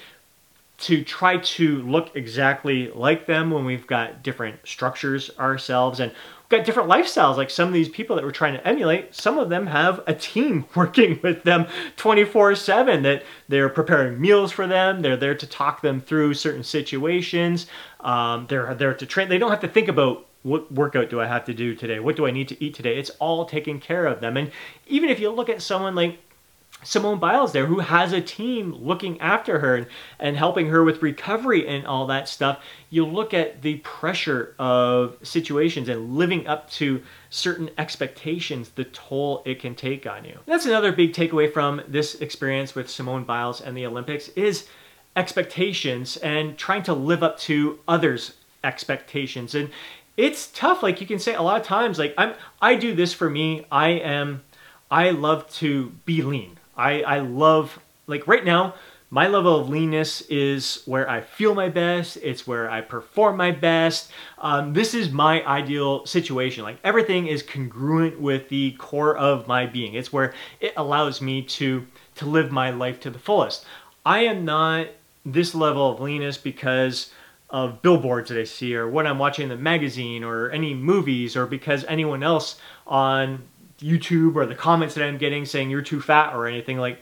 to 0.77 1.03
try 1.03 1.37
to 1.37 1.81
look 1.83 2.15
exactly 2.15 2.91
like 2.91 3.25
them 3.25 3.51
when 3.51 3.65
we've 3.65 3.87
got 3.87 4.23
different 4.23 4.59
structures 4.65 5.29
ourselves 5.39 5.99
and 5.99 6.11
we've 6.11 6.59
got 6.59 6.65
different 6.65 6.89
lifestyles 6.89 7.37
like 7.37 7.49
some 7.49 7.67
of 7.67 7.73
these 7.73 7.87
people 7.89 8.15
that 8.15 8.25
we're 8.25 8.31
trying 8.31 8.53
to 8.53 8.67
emulate 8.67 9.15
some 9.15 9.37
of 9.37 9.49
them 9.49 9.67
have 9.67 10.01
a 10.05 10.13
team 10.13 10.65
working 10.75 11.19
with 11.23 11.43
them 11.43 11.65
24 11.95 12.55
7 12.55 13.03
that 13.03 13.23
they're 13.47 13.69
preparing 13.69 14.19
meals 14.19 14.51
for 14.51 14.67
them 14.67 15.01
they're 15.01 15.17
there 15.17 15.35
to 15.35 15.47
talk 15.47 15.81
them 15.81 16.01
through 16.01 16.33
certain 16.33 16.63
situations 16.63 17.67
um, 18.01 18.45
they're 18.49 18.73
there 18.75 18.93
to 18.93 19.05
train 19.05 19.29
they 19.29 19.37
don't 19.37 19.51
have 19.51 19.61
to 19.61 19.67
think 19.67 19.87
about 19.87 20.27
what 20.45 20.71
workout 20.71 21.09
do 21.09 21.19
i 21.19 21.25
have 21.25 21.43
to 21.43 21.55
do 21.55 21.73
today? 21.73 21.99
What 21.99 22.15
do 22.15 22.27
i 22.27 22.31
need 22.31 22.47
to 22.49 22.63
eat 22.63 22.75
today? 22.75 22.99
It's 22.99 23.09
all 23.19 23.45
taken 23.45 23.79
care 23.79 24.05
of 24.05 24.21
them. 24.21 24.37
And 24.37 24.51
even 24.85 25.09
if 25.09 25.19
you 25.19 25.31
look 25.31 25.49
at 25.49 25.59
someone 25.59 25.95
like 25.95 26.19
Simone 26.85 27.17
Biles 27.19 27.51
there, 27.51 27.65
who 27.65 27.79
has 27.79 28.13
a 28.13 28.21
team 28.21 28.71
looking 28.73 29.19
after 29.19 29.59
her 29.59 29.75
and, 29.75 29.87
and 30.19 30.37
helping 30.37 30.67
her 30.67 30.83
with 30.83 31.01
recovery 31.01 31.67
and 31.67 31.85
all 31.85 32.05
that 32.07 32.29
stuff. 32.29 32.63
You 32.91 33.05
look 33.05 33.33
at 33.33 33.63
the 33.63 33.77
pressure 33.77 34.53
of 34.59 35.17
situations 35.23 35.89
and 35.89 36.15
living 36.15 36.45
up 36.47 36.69
to 36.71 37.01
certain 37.31 37.71
expectations, 37.77 38.69
the 38.69 38.83
toll 38.85 39.41
it 39.45 39.59
can 39.59 39.73
take 39.73 40.05
on 40.05 40.25
you. 40.25 40.39
That's 40.45 40.67
another 40.67 40.91
big 40.91 41.13
takeaway 41.13 41.51
from 41.51 41.81
this 41.87 42.15
experience 42.15 42.75
with 42.75 42.89
Simone 42.89 43.23
Biles 43.23 43.61
and 43.61 43.75
the 43.75 43.87
Olympics 43.87 44.29
is 44.29 44.67
expectations 45.15 46.17
and 46.17 46.57
trying 46.57 46.83
to 46.83 46.93
live 46.93 47.23
up 47.23 47.39
to 47.39 47.79
others' 47.87 48.33
expectations. 48.63 49.55
And 49.55 49.71
it's 50.17 50.47
tough. 50.47 50.83
Like 50.83 51.01
you 51.01 51.07
can 51.07 51.19
say 51.19 51.33
a 51.33 51.41
lot 51.41 51.59
of 51.59 51.65
times, 51.65 51.97
like 51.97 52.13
I'm 52.17 52.35
I 52.61 52.75
do 52.75 52.93
this 52.93 53.13
for 53.13 53.29
me. 53.29 53.65
I 53.71 53.89
am 53.89 54.43
I 54.91 55.09
love 55.09 55.49
to 55.55 55.89
be 56.05 56.21
lean. 56.21 56.59
I, 56.77 57.01
I 57.01 57.19
love, 57.19 57.79
like 58.07 58.27
right 58.27 58.43
now, 58.43 58.75
my 59.11 59.27
level 59.27 59.59
of 59.59 59.69
leanness 59.69 60.21
is 60.21 60.81
where 60.85 61.09
I 61.09 61.21
feel 61.21 61.55
my 61.55 61.69
best. 61.69 62.17
It's 62.21 62.47
where 62.47 62.69
I 62.69 62.81
perform 62.81 63.37
my 63.37 63.51
best. 63.51 64.11
Um, 64.39 64.73
this 64.73 64.93
is 64.93 65.11
my 65.11 65.45
ideal 65.45 66.05
situation. 66.05 66.63
Like 66.63 66.79
everything 66.83 67.27
is 67.27 67.43
congruent 67.43 68.19
with 68.19 68.49
the 68.49 68.71
core 68.73 69.15
of 69.15 69.47
my 69.47 69.67
being. 69.67 69.93
It's 69.93 70.11
where 70.11 70.33
it 70.59 70.73
allows 70.75 71.21
me 71.21 71.43
to 71.43 71.85
to 72.15 72.25
live 72.25 72.51
my 72.51 72.71
life 72.71 72.99
to 73.01 73.09
the 73.09 73.19
fullest. 73.19 73.65
I 74.05 74.25
am 74.25 74.43
not 74.43 74.87
this 75.25 75.53
level 75.53 75.91
of 75.91 76.01
leanness 76.01 76.37
because 76.37 77.11
of 77.49 77.81
billboards 77.81 78.29
that 78.29 78.39
I 78.39 78.43
see 78.43 78.75
or 78.75 78.89
what 78.89 79.05
I'm 79.05 79.19
watching 79.19 79.43
in 79.43 79.49
the 79.49 79.57
magazine 79.57 80.23
or 80.23 80.49
any 80.49 80.73
movies 80.73 81.35
or 81.35 81.45
because 81.45 81.85
anyone 81.85 82.23
else 82.23 82.59
on 82.87 83.43
YouTube 83.85 84.35
or 84.35 84.45
the 84.45 84.55
comments 84.55 84.95
that 84.95 85.05
I'm 85.05 85.17
getting 85.17 85.45
saying 85.45 85.69
you're 85.69 85.81
too 85.81 86.01
fat 86.01 86.33
or 86.33 86.47
anything 86.47 86.77
like 86.77 87.01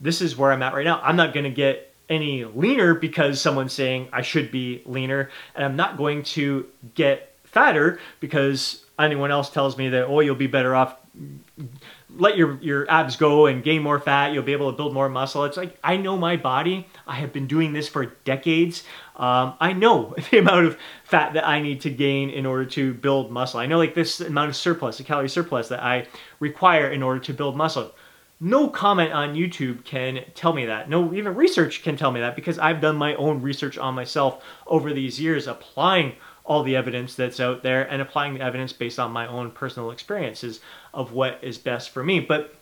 this 0.00 0.20
is 0.20 0.36
where 0.36 0.52
I'm 0.52 0.62
at 0.62 0.74
right 0.74 0.84
now. 0.84 1.00
I'm 1.02 1.16
not 1.16 1.32
going 1.32 1.44
to 1.44 1.50
get 1.50 1.94
any 2.08 2.44
leaner 2.44 2.94
because 2.94 3.40
someone's 3.40 3.72
saying 3.72 4.08
I 4.12 4.22
should 4.22 4.50
be 4.50 4.82
leaner 4.86 5.30
and 5.54 5.64
I'm 5.64 5.76
not 5.76 5.96
going 5.96 6.22
to 6.24 6.66
get 6.94 7.34
fatter 7.44 7.98
because 8.20 8.84
anyone 8.98 9.30
else 9.30 9.50
tells 9.50 9.76
me 9.76 9.88
that 9.90 10.06
oh 10.06 10.20
you'll 10.20 10.34
be 10.34 10.46
better 10.46 10.74
off 10.74 10.96
let 12.16 12.36
your 12.36 12.58
your 12.60 12.90
abs 12.90 13.16
go 13.16 13.46
and 13.46 13.62
gain 13.62 13.82
more 13.82 14.00
fat 14.00 14.32
you'll 14.32 14.42
be 14.42 14.52
able 14.52 14.70
to 14.70 14.76
build 14.76 14.94
more 14.94 15.08
muscle. 15.08 15.44
It's 15.44 15.56
like 15.56 15.78
i 15.84 15.96
know 15.96 16.16
my 16.16 16.36
body. 16.36 16.86
I 17.06 17.16
have 17.16 17.32
been 17.32 17.46
doing 17.46 17.72
this 17.72 17.88
for 17.88 18.06
decades. 18.24 18.84
Um, 19.16 19.54
i 19.60 19.72
know 19.72 20.14
the 20.30 20.38
amount 20.38 20.66
of 20.66 20.78
fat 21.04 21.34
that 21.34 21.46
i 21.46 21.60
need 21.60 21.80
to 21.82 21.90
gain 21.90 22.30
in 22.30 22.46
order 22.46 22.64
to 22.66 22.94
build 22.94 23.30
muscle. 23.30 23.60
I 23.60 23.66
know 23.66 23.78
like 23.78 23.94
this 23.94 24.20
amount 24.20 24.50
of 24.50 24.56
surplus 24.56 24.98
the 24.98 25.04
calorie 25.04 25.28
surplus 25.28 25.68
that 25.68 25.82
i 25.82 26.06
require 26.40 26.90
in 26.90 27.02
order 27.02 27.20
to 27.20 27.34
build 27.34 27.56
muscle. 27.56 27.94
No 28.40 28.68
comment 28.68 29.12
on 29.12 29.34
youtube 29.34 29.84
can 29.84 30.24
tell 30.34 30.52
me 30.52 30.66
that. 30.66 30.88
No 30.88 31.12
even 31.12 31.34
research 31.34 31.82
can 31.82 31.96
tell 31.96 32.10
me 32.10 32.20
that 32.20 32.36
because 32.36 32.58
i've 32.58 32.80
done 32.80 32.96
my 32.96 33.14
own 33.16 33.42
research 33.42 33.76
on 33.78 33.94
myself 33.94 34.42
over 34.66 34.92
these 34.92 35.20
years 35.20 35.46
applying 35.46 36.14
all 36.48 36.62
the 36.62 36.74
evidence 36.74 37.14
that's 37.14 37.38
out 37.38 37.62
there 37.62 37.82
and 37.82 38.00
applying 38.00 38.34
the 38.34 38.40
evidence 38.40 38.72
based 38.72 38.98
on 38.98 39.12
my 39.12 39.26
own 39.26 39.50
personal 39.50 39.90
experiences 39.90 40.60
of 40.94 41.12
what 41.12 41.38
is 41.42 41.58
best 41.58 41.90
for 41.90 42.02
me. 42.02 42.18
But 42.18 42.54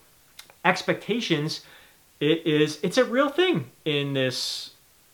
expectations, 0.64 1.60
it 2.18 2.44
is 2.44 2.80
it's 2.82 2.98
a 2.98 3.04
real 3.04 3.28
thing 3.28 3.70
in 3.84 4.12
this 4.12 4.72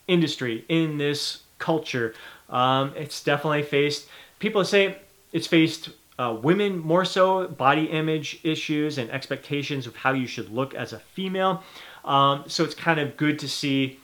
industry, 0.09 0.65
in 0.69 0.97
this 0.97 1.43
culture. 1.59 2.15
Um, 2.49 2.95
it's 2.97 3.23
definitely 3.23 3.63
faced. 3.63 4.09
People 4.39 4.65
say 4.65 4.97
it's 5.33 5.47
faced 5.47 5.91
uh, 6.19 6.37
women 6.43 6.79
more 6.79 7.05
so, 7.05 7.49
body 7.49 7.85
image 7.85 8.41
issues 8.43 8.97
and 8.97 9.11
expectations 9.11 9.87
of 9.87 9.97
how 9.97 10.13
you 10.13 10.27
should 10.27 10.49
look 10.49 10.75
as 10.75 10.95
a 10.95 10.99
female. 10.99 11.63
Um, 12.07 12.45
so 12.47 12.65
it's 12.65 12.75
kind 12.75 12.99
of 12.99 13.17
good 13.19 13.39
to 13.41 13.49
see 13.49 14.01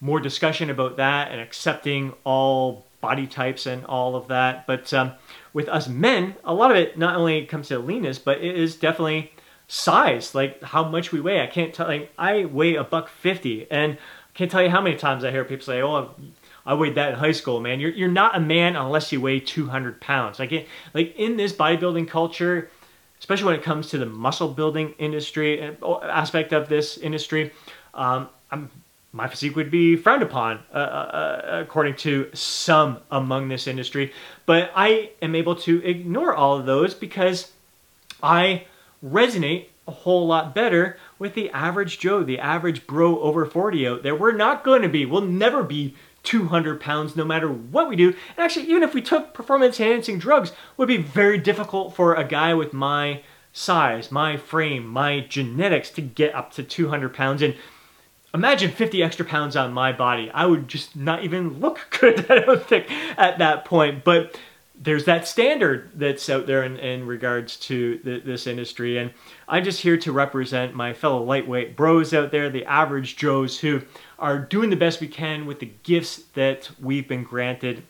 more 0.00 0.20
discussion 0.20 0.70
about 0.70 0.96
that 0.96 1.30
and 1.30 1.40
accepting 1.40 2.14
all 2.24 2.86
body 3.00 3.26
types 3.26 3.66
and 3.66 3.84
all 3.86 4.16
of 4.16 4.28
that. 4.28 4.66
But 4.66 4.92
um, 4.92 5.12
with 5.52 5.68
us 5.68 5.88
men, 5.88 6.36
a 6.44 6.54
lot 6.54 6.70
of 6.70 6.76
it 6.76 6.98
not 6.98 7.16
only 7.16 7.46
comes 7.46 7.68
to 7.68 7.78
leanness, 7.78 8.18
but 8.18 8.38
it 8.38 8.56
is 8.56 8.76
definitely 8.76 9.32
size, 9.68 10.34
like 10.34 10.62
how 10.62 10.88
much 10.88 11.12
we 11.12 11.20
weigh. 11.20 11.42
I 11.42 11.46
can't 11.46 11.74
tell, 11.74 11.86
like 11.86 12.10
I 12.18 12.46
weigh 12.46 12.74
a 12.74 12.84
buck 12.84 13.08
50 13.08 13.70
and 13.70 13.94
I 13.94 14.38
can't 14.38 14.50
tell 14.50 14.62
you 14.62 14.70
how 14.70 14.80
many 14.80 14.96
times 14.96 15.24
I 15.24 15.30
hear 15.30 15.44
people 15.44 15.64
say, 15.64 15.82
oh, 15.82 16.14
I 16.64 16.74
weighed 16.74 16.96
that 16.96 17.12
in 17.12 17.18
high 17.18 17.32
school, 17.32 17.60
man. 17.60 17.80
You're, 17.80 17.92
you're 17.92 18.08
not 18.10 18.36
a 18.36 18.40
man 18.40 18.76
unless 18.76 19.10
you 19.12 19.20
weigh 19.20 19.40
200 19.40 20.00
pounds. 20.00 20.38
Like, 20.38 20.52
it, 20.52 20.68
like 20.94 21.14
in 21.16 21.36
this 21.36 21.52
bodybuilding 21.52 22.08
culture, 22.08 22.70
especially 23.20 23.46
when 23.46 23.54
it 23.56 23.62
comes 23.62 23.88
to 23.90 23.98
the 23.98 24.06
muscle 24.06 24.48
building 24.48 24.94
industry 24.98 25.76
uh, 25.82 25.98
aspect 26.00 26.52
of 26.52 26.68
this 26.68 26.98
industry, 26.98 27.52
um, 27.94 28.28
I'm 28.50 28.70
my 29.18 29.26
physique 29.26 29.56
would 29.56 29.68
be 29.68 29.96
frowned 29.96 30.22
upon, 30.22 30.60
uh, 30.72 30.76
uh, 30.76 30.80
uh, 30.80 31.60
according 31.60 31.96
to 31.96 32.30
some 32.34 32.98
among 33.10 33.48
this 33.48 33.66
industry. 33.66 34.12
But 34.46 34.70
I 34.76 35.10
am 35.20 35.34
able 35.34 35.56
to 35.56 35.84
ignore 35.84 36.32
all 36.32 36.56
of 36.56 36.66
those 36.66 36.94
because 36.94 37.50
I 38.22 38.66
resonate 39.04 39.66
a 39.88 39.90
whole 39.90 40.28
lot 40.28 40.54
better 40.54 40.98
with 41.18 41.34
the 41.34 41.50
average 41.50 41.98
Joe, 41.98 42.22
the 42.22 42.38
average 42.38 42.86
bro 42.86 43.18
over 43.18 43.44
40 43.44 43.88
out 43.88 44.02
there. 44.04 44.14
We're 44.14 44.30
not 44.30 44.62
going 44.62 44.82
to 44.82 44.88
be, 44.88 45.04
we'll 45.04 45.22
never 45.22 45.64
be 45.64 45.96
200 46.22 46.80
pounds 46.80 47.16
no 47.16 47.24
matter 47.24 47.48
what 47.50 47.88
we 47.88 47.96
do. 47.96 48.10
And 48.10 48.38
actually, 48.38 48.66
even 48.66 48.84
if 48.84 48.94
we 48.94 49.02
took 49.02 49.34
performance 49.34 49.80
enhancing 49.80 50.20
drugs, 50.20 50.52
would 50.76 50.86
be 50.86 50.96
very 50.96 51.38
difficult 51.38 51.96
for 51.96 52.14
a 52.14 52.22
guy 52.22 52.54
with 52.54 52.72
my 52.72 53.22
size, 53.52 54.12
my 54.12 54.36
frame, 54.36 54.86
my 54.86 55.18
genetics 55.20 55.90
to 55.90 56.02
get 56.02 56.36
up 56.36 56.52
to 56.52 56.62
200 56.62 57.12
pounds. 57.12 57.42
And 57.42 57.56
imagine 58.34 58.70
50 58.70 59.02
extra 59.02 59.24
pounds 59.24 59.56
on 59.56 59.72
my 59.72 59.92
body. 59.92 60.30
I 60.32 60.46
would 60.46 60.68
just 60.68 60.96
not 60.96 61.24
even 61.24 61.60
look 61.60 61.86
good, 62.00 62.30
I 62.30 62.40
don't 62.40 62.64
think, 62.64 62.90
at 63.16 63.38
that 63.38 63.64
point. 63.64 64.04
But 64.04 64.38
there's 64.80 65.06
that 65.06 65.26
standard 65.26 65.90
that's 65.94 66.28
out 66.30 66.46
there 66.46 66.62
in, 66.62 66.76
in 66.76 67.06
regards 67.06 67.56
to 67.56 67.98
this 68.04 68.46
industry. 68.46 68.98
And 68.98 69.12
I'm 69.48 69.64
just 69.64 69.80
here 69.80 69.96
to 69.98 70.12
represent 70.12 70.74
my 70.74 70.92
fellow 70.92 71.22
lightweight 71.22 71.76
bros 71.76 72.14
out 72.14 72.30
there, 72.30 72.48
the 72.48 72.64
average 72.64 73.16
Joes 73.16 73.58
who 73.58 73.82
are 74.18 74.38
doing 74.38 74.70
the 74.70 74.76
best 74.76 75.00
we 75.00 75.08
can 75.08 75.46
with 75.46 75.58
the 75.58 75.72
gifts 75.82 76.22
that 76.34 76.70
we've 76.80 77.08
been 77.08 77.24
granted. 77.24 77.82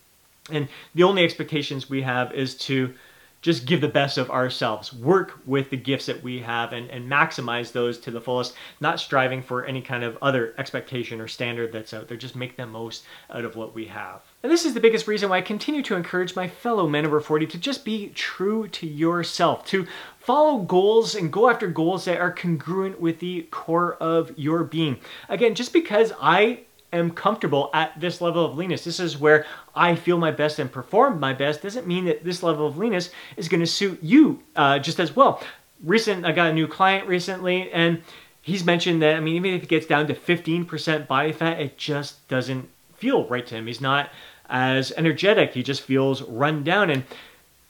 And 0.51 0.69
the 0.95 1.03
only 1.03 1.25
expectations 1.25 1.91
we 1.91 2.03
have 2.03 2.33
is 2.33 2.55
to 2.59 2.95
just 3.41 3.67
give 3.67 3.81
the 3.81 3.89
best 3.89 4.19
of 4.19 4.31
ourselves, 4.31 4.93
work 4.93 5.39
with 5.47 5.71
the 5.71 5.77
gifts 5.77 6.07
that 6.07 6.23
we 6.23 6.41
have 6.41 6.73
and, 6.73 6.91
and 6.91 7.11
maximize 7.11 7.71
those 7.71 7.99
to 7.99 8.11
the 8.11 8.21
fullest, 8.21 8.55
not 8.81 8.99
striving 8.99 9.43
for 9.43 9.65
any 9.65 9.81
kind 9.81 10.03
of 10.03 10.19
other 10.21 10.55
expectation 10.59 11.21
or 11.21 11.29
standard 11.29 11.73
that's 11.73 11.95
out 11.95 12.09
there. 12.09 12.17
Just 12.17 12.35
make 12.35 12.57
the 12.57 12.67
most 12.67 13.05
out 13.31 13.45
of 13.45 13.55
what 13.55 13.75
we 13.75 13.87
have. 13.87 14.23
And 14.43 14.51
this 14.51 14.65
is 14.65 14.75
the 14.75 14.81
biggest 14.81 15.07
reason 15.07 15.31
why 15.31 15.39
I 15.39 15.43
continue 15.43 15.83
to 15.85 15.95
encourage 15.95 16.35
my 16.35 16.49
fellow 16.49 16.89
men 16.89 17.07
over 17.07 17.21
40 17.21 17.47
to 17.47 17.59
just 17.59 17.85
be 17.85 18.09
true 18.09 18.67
to 18.69 18.87
yourself, 18.87 19.65
to 19.67 19.87
follow 20.19 20.59
goals 20.59 21.15
and 21.15 21.33
go 21.33 21.49
after 21.49 21.69
goals 21.69 22.05
that 22.07 22.21
are 22.21 22.33
congruent 22.33 23.01
with 23.01 23.21
the 23.21 23.43
core 23.51 23.95
of 23.95 24.37
your 24.37 24.65
being. 24.65 24.99
Again, 25.29 25.55
just 25.55 25.73
because 25.73 26.13
I 26.21 26.61
am 26.93 27.11
comfortable 27.11 27.71
at 27.75 27.99
this 28.01 28.21
level 28.21 28.45
of 28.45 28.57
leanness. 28.57 28.85
This 28.85 29.01
is 29.01 29.19
where 29.19 29.47
I 29.75 29.95
feel 29.95 30.19
my 30.19 30.31
best 30.31 30.59
and 30.59 30.71
perform 30.71 31.21
my 31.21 31.33
best. 31.33 31.63
Doesn't 31.63 31.87
mean 31.87 32.07
that 32.07 32.25
this 32.25 32.43
level 32.43 32.67
of 32.67 32.79
leanness 32.79 33.11
is 33.37 33.49
going 33.49 33.61
to 33.61 33.67
suit 33.67 34.03
you 34.03 34.43
uh, 34.57 34.79
just 34.79 34.99
as 34.99 35.15
well. 35.15 35.43
Recent, 35.85 36.25
I 36.25 36.33
got 36.33 36.51
a 36.51 36.53
new 36.53 36.67
client 36.67 37.07
recently, 37.07 37.71
and 37.71 38.03
he's 38.43 38.65
mentioned 38.65 39.03
that 39.03 39.17
I 39.17 39.21
mean, 39.21 39.37
even 39.37 39.55
if 39.55 39.63
it 39.63 39.69
gets 39.69 39.87
down 39.87 40.07
to 40.09 40.15
15% 40.15 41.07
body 41.07 41.33
fat, 41.33 41.61
it 41.61 41.79
just 41.79 42.27
doesn't 42.29 42.69
feel 42.95 43.27
right 43.27 43.47
to 43.47 43.55
him. 43.55 43.67
He's 43.67 43.81
not 43.81 44.11
as 44.49 44.93
energetic. 44.97 45.55
He 45.55 45.63
just 45.63 45.83
feels 45.83 46.23
run 46.23 46.65
down, 46.65 46.91
and 46.91 47.05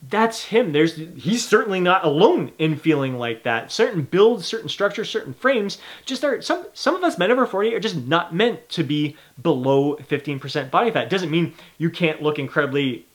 that's 0.00 0.44
him. 0.44 0.72
There's 0.72 0.96
he's 0.96 1.46
certainly 1.46 1.80
not 1.80 2.04
alone 2.04 2.52
in 2.58 2.76
feeling 2.76 3.18
like 3.18 3.42
that. 3.42 3.72
Certain 3.72 4.02
builds, 4.02 4.46
certain 4.46 4.68
structures, 4.68 5.10
certain 5.10 5.34
frames 5.34 5.78
just 6.04 6.22
are 6.22 6.40
some 6.40 6.66
some 6.72 6.94
of 6.94 7.02
us 7.02 7.18
men 7.18 7.32
over 7.32 7.46
40 7.46 7.74
are 7.74 7.80
just 7.80 7.96
not 7.96 8.32
meant 8.32 8.68
to 8.70 8.84
be 8.84 9.16
below 9.42 9.96
15% 9.96 10.70
body 10.70 10.92
fat. 10.92 11.10
Doesn't 11.10 11.30
mean 11.30 11.52
you 11.78 11.90
can't 11.90 12.22
look 12.22 12.38
incredibly 12.38 13.07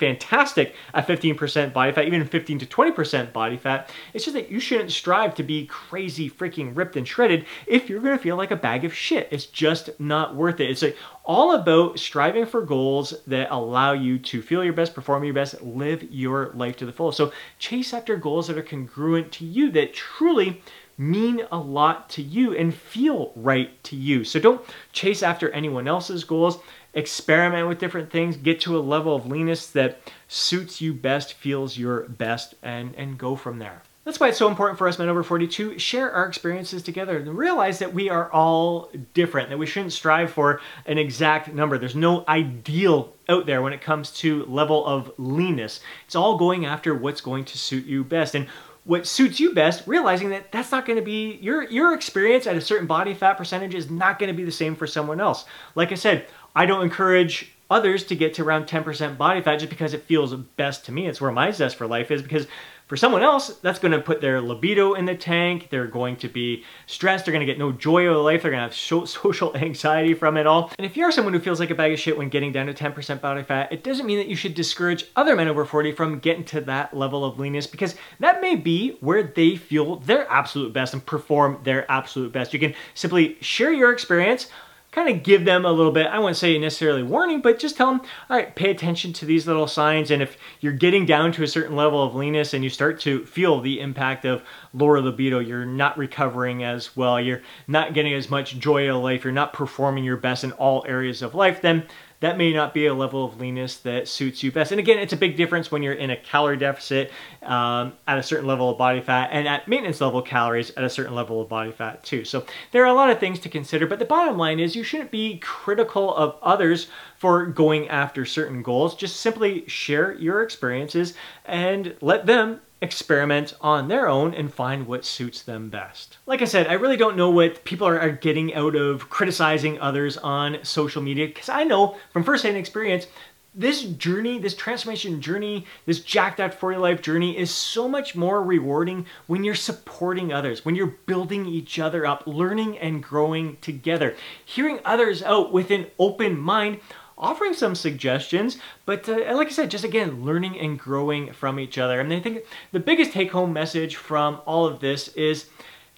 fantastic 0.00 0.74
at 0.92 1.06
15% 1.06 1.72
body 1.72 1.92
fat, 1.92 2.06
even 2.06 2.26
15 2.26 2.58
to 2.58 2.66
20% 2.66 3.32
body 3.32 3.56
fat. 3.56 3.90
It's 4.12 4.24
just 4.24 4.34
that 4.34 4.50
you 4.50 4.58
shouldn't 4.58 4.90
strive 4.90 5.34
to 5.36 5.44
be 5.44 5.66
crazy 5.66 6.28
freaking 6.28 6.76
ripped 6.76 6.96
and 6.96 7.06
shredded 7.06 7.46
if 7.66 7.88
you're 7.88 8.00
gonna 8.00 8.18
feel 8.18 8.36
like 8.36 8.50
a 8.50 8.56
bag 8.56 8.84
of 8.84 8.92
shit. 8.94 9.28
It's 9.30 9.46
just 9.46 9.90
not 10.00 10.34
worth 10.34 10.58
it. 10.58 10.70
It's 10.70 10.82
like 10.82 10.96
all 11.24 11.54
about 11.54 11.98
striving 11.98 12.46
for 12.46 12.62
goals 12.62 13.14
that 13.26 13.52
allow 13.52 13.92
you 13.92 14.18
to 14.18 14.42
feel 14.42 14.64
your 14.64 14.72
best, 14.72 14.94
perform 14.94 15.22
your 15.22 15.34
best, 15.34 15.62
live 15.62 16.02
your 16.10 16.50
life 16.54 16.76
to 16.78 16.86
the 16.86 16.92
fullest. 16.92 17.18
So 17.18 17.32
chase 17.58 17.94
after 17.94 18.16
goals 18.16 18.48
that 18.48 18.58
are 18.58 18.62
congruent 18.62 19.30
to 19.32 19.44
you, 19.44 19.70
that 19.72 19.94
truly 19.94 20.62
mean 21.00 21.40
a 21.50 21.56
lot 21.56 22.10
to 22.10 22.22
you 22.22 22.54
and 22.54 22.74
feel 22.74 23.32
right 23.34 23.82
to 23.82 23.96
you. 23.96 24.22
So 24.22 24.38
don't 24.38 24.62
chase 24.92 25.22
after 25.22 25.50
anyone 25.50 25.88
else's 25.88 26.24
goals 26.24 26.58
experiment 26.94 27.68
with 27.68 27.78
different 27.78 28.10
things, 28.10 28.36
get 28.36 28.60
to 28.62 28.76
a 28.76 28.80
level 28.80 29.14
of 29.14 29.26
leanness 29.26 29.66
that 29.68 30.00
suits 30.28 30.80
you 30.80 30.92
best, 30.94 31.34
feels 31.34 31.78
your 31.78 32.08
best, 32.08 32.54
and, 32.62 32.94
and 32.96 33.18
go 33.18 33.36
from 33.36 33.58
there. 33.58 33.82
That's 34.04 34.18
why 34.18 34.28
it's 34.28 34.38
so 34.38 34.48
important 34.48 34.78
for 34.78 34.88
us 34.88 34.98
men 34.98 35.08
over 35.08 35.22
42 35.22 35.74
to 35.74 35.78
share 35.78 36.10
our 36.10 36.26
experiences 36.26 36.82
together 36.82 37.18
and 37.18 37.36
realize 37.36 37.78
that 37.80 37.92
we 37.92 38.08
are 38.08 38.32
all 38.32 38.90
different, 39.12 39.50
that 39.50 39.58
we 39.58 39.66
shouldn't 39.66 39.92
strive 39.92 40.32
for 40.32 40.60
an 40.86 40.96
exact 40.96 41.52
number. 41.52 41.76
There's 41.76 41.94
no 41.94 42.24
ideal 42.26 43.12
out 43.28 43.44
there 43.44 43.60
when 43.60 43.74
it 43.74 43.82
comes 43.82 44.10
to 44.12 44.46
level 44.46 44.86
of 44.86 45.12
leanness. 45.18 45.80
It's 46.06 46.16
all 46.16 46.38
going 46.38 46.64
after 46.64 46.94
what's 46.94 47.20
going 47.20 47.44
to 47.44 47.58
suit 47.58 47.84
you 47.84 48.02
best. 48.02 48.34
And 48.34 48.48
what 48.84 49.06
suits 49.06 49.38
you 49.38 49.52
best, 49.52 49.86
realizing 49.86 50.30
that 50.30 50.50
that's 50.50 50.72
not 50.72 50.86
going 50.86 50.98
to 50.98 51.04
be 51.04 51.34
your 51.42 51.62
your 51.64 51.94
experience 51.94 52.46
at 52.46 52.56
a 52.56 52.60
certain 52.60 52.86
body 52.86 53.12
fat 53.12 53.34
percentage 53.34 53.74
is 53.74 53.90
not 53.90 54.18
going 54.18 54.28
to 54.28 54.36
be 54.36 54.44
the 54.44 54.50
same 54.50 54.74
for 54.74 54.86
someone 54.86 55.20
else. 55.20 55.44
Like 55.74 55.92
I 55.92 55.96
said, 55.96 56.26
I 56.54 56.66
don't 56.66 56.82
encourage 56.82 57.52
others 57.70 58.04
to 58.04 58.16
get 58.16 58.34
to 58.34 58.42
around 58.42 58.66
10% 58.66 59.16
body 59.16 59.40
fat 59.40 59.56
just 59.60 59.70
because 59.70 59.94
it 59.94 60.02
feels 60.02 60.34
best 60.34 60.84
to 60.86 60.92
me. 60.92 61.06
It's 61.06 61.20
where 61.20 61.30
my 61.30 61.52
zest 61.52 61.76
for 61.76 61.86
life 61.86 62.10
is 62.10 62.20
because 62.20 62.48
for 62.88 62.96
someone 62.96 63.22
else, 63.22 63.56
that's 63.62 63.78
going 63.78 63.92
to 63.92 64.00
put 64.00 64.20
their 64.20 64.40
libido 64.40 64.94
in 64.94 65.04
the 65.04 65.14
tank. 65.14 65.68
They're 65.70 65.86
going 65.86 66.16
to 66.16 66.28
be 66.28 66.64
stressed. 66.86 67.24
They're 67.24 67.30
going 67.30 67.46
to 67.46 67.50
get 67.50 67.56
no 67.56 67.70
joy 67.70 68.08
of 68.08 68.24
life. 68.24 68.42
They're 68.42 68.50
going 68.50 68.58
to 68.58 68.64
have 68.64 68.74
so 68.74 69.04
social 69.04 69.56
anxiety 69.56 70.12
from 70.12 70.36
it 70.36 70.48
all. 70.48 70.72
And 70.76 70.84
if 70.84 70.96
you're 70.96 71.12
someone 71.12 71.32
who 71.32 71.38
feels 71.38 71.60
like 71.60 71.70
a 71.70 71.76
bag 71.76 71.92
of 71.92 72.00
shit 72.00 72.18
when 72.18 72.30
getting 72.30 72.50
down 72.50 72.66
to 72.66 72.74
10% 72.74 73.20
body 73.20 73.44
fat, 73.44 73.72
it 73.72 73.84
doesn't 73.84 74.06
mean 74.06 74.18
that 74.18 74.26
you 74.26 74.34
should 74.34 74.56
discourage 74.56 75.04
other 75.14 75.36
men 75.36 75.46
over 75.46 75.64
40 75.64 75.92
from 75.92 76.18
getting 76.18 76.44
to 76.46 76.60
that 76.62 76.92
level 76.92 77.24
of 77.24 77.38
leanness 77.38 77.68
because 77.68 77.94
that 78.18 78.40
may 78.40 78.56
be 78.56 78.96
where 78.98 79.22
they 79.22 79.54
feel 79.54 79.94
their 80.00 80.28
absolute 80.28 80.72
best 80.72 80.92
and 80.92 81.06
perform 81.06 81.60
their 81.62 81.88
absolute 81.88 82.32
best. 82.32 82.52
You 82.52 82.58
can 82.58 82.74
simply 82.94 83.36
share 83.40 83.72
your 83.72 83.92
experience 83.92 84.48
kind 84.92 85.08
of 85.08 85.22
give 85.22 85.44
them 85.44 85.64
a 85.64 85.72
little 85.72 85.92
bit, 85.92 86.06
I 86.06 86.18
wouldn't 86.18 86.36
say 86.36 86.58
necessarily 86.58 87.02
warning, 87.02 87.40
but 87.40 87.58
just 87.58 87.76
tell 87.76 87.90
them, 87.90 88.00
all 88.28 88.36
right, 88.36 88.54
pay 88.54 88.70
attention 88.70 89.12
to 89.14 89.24
these 89.24 89.46
little 89.46 89.68
signs. 89.68 90.10
And 90.10 90.20
if 90.20 90.36
you're 90.60 90.72
getting 90.72 91.06
down 91.06 91.30
to 91.32 91.44
a 91.44 91.48
certain 91.48 91.76
level 91.76 92.02
of 92.02 92.14
leanness 92.14 92.54
and 92.54 92.64
you 92.64 92.70
start 92.70 92.98
to 93.00 93.24
feel 93.24 93.60
the 93.60 93.80
impact 93.80 94.24
of 94.24 94.42
lower 94.72 95.00
libido, 95.00 95.38
you're 95.38 95.64
not 95.64 95.96
recovering 95.96 96.64
as 96.64 96.96
well, 96.96 97.20
you're 97.20 97.42
not 97.68 97.94
getting 97.94 98.14
as 98.14 98.30
much 98.30 98.58
joy 98.58 98.90
of 98.90 99.02
life, 99.02 99.22
you're 99.22 99.32
not 99.32 99.52
performing 99.52 100.02
your 100.02 100.16
best 100.16 100.42
in 100.42 100.52
all 100.52 100.84
areas 100.88 101.22
of 101.22 101.34
life, 101.34 101.62
then 101.62 101.86
that 102.20 102.36
may 102.36 102.52
not 102.52 102.74
be 102.74 102.86
a 102.86 102.94
level 102.94 103.24
of 103.24 103.40
leanness 103.40 103.78
that 103.78 104.06
suits 104.06 104.42
you 104.42 104.52
best. 104.52 104.72
And 104.72 104.78
again, 104.78 104.98
it's 104.98 105.12
a 105.12 105.16
big 105.16 105.36
difference 105.36 105.70
when 105.72 105.82
you're 105.82 105.94
in 105.94 106.10
a 106.10 106.16
calorie 106.16 106.56
deficit 106.56 107.10
um, 107.42 107.94
at 108.06 108.18
a 108.18 108.22
certain 108.22 108.46
level 108.46 108.70
of 108.70 108.78
body 108.78 109.00
fat 109.00 109.30
and 109.32 109.48
at 109.48 109.66
maintenance 109.66 110.00
level 110.00 110.20
calories 110.20 110.70
at 110.70 110.84
a 110.84 110.90
certain 110.90 111.14
level 111.14 111.40
of 111.40 111.48
body 111.48 111.72
fat 111.72 112.04
too. 112.04 112.24
So 112.24 112.44
there 112.72 112.82
are 112.82 112.88
a 112.88 112.94
lot 112.94 113.10
of 113.10 113.18
things 113.18 113.38
to 113.40 113.48
consider, 113.48 113.86
but 113.86 113.98
the 113.98 114.04
bottom 114.04 114.36
line 114.36 114.60
is 114.60 114.76
you 114.76 114.84
shouldn't 114.84 115.10
be 115.10 115.38
critical 115.38 116.14
of 116.14 116.36
others 116.42 116.88
for 117.16 117.46
going 117.46 117.88
after 117.88 118.24
certain 118.24 118.62
goals. 118.62 118.94
Just 118.94 119.20
simply 119.20 119.66
share 119.66 120.12
your 120.14 120.42
experiences 120.42 121.14
and 121.46 121.96
let 122.00 122.26
them 122.26 122.60
experiment 122.82 123.54
on 123.60 123.88
their 123.88 124.08
own 124.08 124.32
and 124.34 124.52
find 124.52 124.86
what 124.86 125.04
suits 125.04 125.42
them 125.42 125.68
best. 125.68 126.16
Like 126.26 126.42
I 126.42 126.46
said, 126.46 126.66
I 126.66 126.74
really 126.74 126.96
don't 126.96 127.16
know 127.16 127.30
what 127.30 127.64
people 127.64 127.86
are, 127.86 128.00
are 128.00 128.10
getting 128.10 128.54
out 128.54 128.74
of 128.74 129.10
criticizing 129.10 129.80
others 129.80 130.16
on 130.16 130.58
social 130.64 131.02
media 131.02 131.26
because 131.26 131.48
I 131.48 131.64
know 131.64 131.96
from 132.12 132.24
firsthand 132.24 132.56
experience 132.56 133.06
this 133.54 133.82
journey, 133.82 134.38
this 134.38 134.54
transformation 134.54 135.20
journey, 135.20 135.66
this 135.84 136.00
jacked 136.00 136.38
after 136.38 136.56
40 136.56 136.78
life 136.78 137.02
journey 137.02 137.36
is 137.36 137.50
so 137.50 137.88
much 137.88 138.14
more 138.14 138.42
rewarding 138.42 139.06
when 139.26 139.42
you're 139.42 139.56
supporting 139.56 140.32
others, 140.32 140.64
when 140.64 140.76
you're 140.76 140.94
building 141.06 141.46
each 141.46 141.78
other 141.78 142.06
up, 142.06 142.22
learning 142.26 142.78
and 142.78 143.02
growing 143.02 143.56
together. 143.60 144.14
Hearing 144.44 144.78
others 144.84 145.22
out 145.22 145.52
with 145.52 145.72
an 145.72 145.86
open 145.98 146.38
mind 146.38 146.80
offering 147.20 147.54
some 147.54 147.74
suggestions, 147.74 148.58
but 148.86 149.08
uh, 149.08 149.34
like 149.36 149.48
I 149.48 149.50
said, 149.50 149.70
just 149.70 149.84
again, 149.84 150.24
learning 150.24 150.58
and 150.58 150.78
growing 150.78 151.32
from 151.32 151.60
each 151.60 151.78
other. 151.78 152.00
And 152.00 152.12
I 152.12 152.18
think 152.18 152.44
the 152.72 152.80
biggest 152.80 153.12
take 153.12 153.30
home 153.30 153.52
message 153.52 153.96
from 153.96 154.40
all 154.46 154.66
of 154.66 154.80
this 154.80 155.08
is 155.08 155.46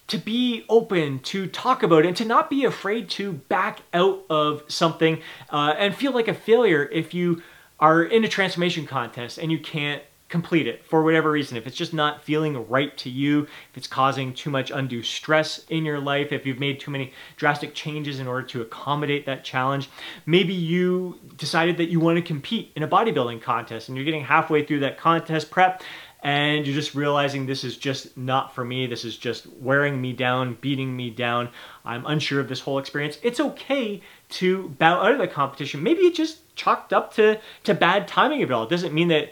to 0.07 0.17
be 0.17 0.65
open, 0.69 1.19
to 1.19 1.47
talk 1.47 1.81
about 1.81 2.05
it, 2.05 2.09
and 2.09 2.17
to 2.17 2.25
not 2.25 2.49
be 2.49 2.65
afraid 2.65 3.09
to 3.11 3.33
back 3.33 3.81
out 3.93 4.23
of 4.29 4.63
something 4.67 5.21
uh, 5.49 5.73
and 5.77 5.95
feel 5.95 6.11
like 6.11 6.27
a 6.27 6.33
failure 6.33 6.87
if 6.91 7.13
you 7.13 7.41
are 7.79 8.03
in 8.03 8.23
a 8.23 8.27
transformation 8.27 8.85
contest 8.85 9.37
and 9.37 9.51
you 9.51 9.59
can't 9.59 10.03
complete 10.33 10.65
it 10.65 10.83
for 10.83 11.03
whatever 11.03 11.29
reason. 11.29 11.57
If 11.57 11.67
it's 11.67 11.77
just 11.77 11.93
not 11.93 12.23
feeling 12.23 12.67
right 12.67 12.97
to 12.97 13.07
you, 13.07 13.43
if 13.43 13.77
it's 13.77 13.85
causing 13.85 14.33
too 14.33 14.49
much 14.49 14.71
undue 14.71 15.03
stress 15.03 15.63
in 15.69 15.85
your 15.85 15.99
life, 15.99 16.31
if 16.31 16.43
you've 16.43 16.57
made 16.57 16.79
too 16.79 16.89
many 16.89 17.13
drastic 17.35 17.75
changes 17.75 18.19
in 18.19 18.25
order 18.25 18.47
to 18.47 18.63
accommodate 18.63 19.27
that 19.27 19.43
challenge, 19.43 19.91
maybe 20.25 20.55
you 20.55 21.19
decided 21.37 21.77
that 21.77 21.89
you 21.89 21.99
want 21.99 22.17
to 22.17 22.23
compete 22.23 22.71
in 22.75 22.81
a 22.81 22.87
bodybuilding 22.87 23.43
contest 23.43 23.89
and 23.89 23.95
you're 23.95 24.05
getting 24.05 24.23
halfway 24.23 24.65
through 24.65 24.79
that 24.79 24.97
contest 24.97 25.51
prep 25.51 25.83
and 26.23 26.65
you're 26.65 26.73
just 26.73 26.95
realizing 26.95 27.45
this 27.45 27.63
is 27.63 27.77
just 27.77 28.17
not 28.17 28.55
for 28.55 28.65
me. 28.65 28.87
This 28.87 29.05
is 29.05 29.15
just 29.15 29.45
wearing 29.59 30.01
me 30.01 30.13
down, 30.13 30.57
beating 30.61 30.97
me 30.97 31.11
down. 31.11 31.49
I'm 31.85 32.07
unsure 32.07 32.39
of 32.39 32.49
this 32.49 32.61
whole 32.61 32.79
experience. 32.79 33.19
It's 33.21 33.39
okay 33.39 34.01
to 34.29 34.69
bow 34.79 34.99
out 35.03 35.11
of 35.11 35.19
the 35.19 35.27
competition. 35.27 35.83
Maybe 35.83 36.01
it 36.01 36.15
just 36.15 36.55
chalked 36.55 36.91
up 36.91 37.13
to, 37.15 37.39
to 37.65 37.75
bad 37.75 38.07
timing 38.07 38.41
of 38.41 38.49
it 38.49 38.53
all. 38.53 38.63
It 38.63 38.71
doesn't 38.71 38.95
mean 38.95 39.09
that 39.09 39.31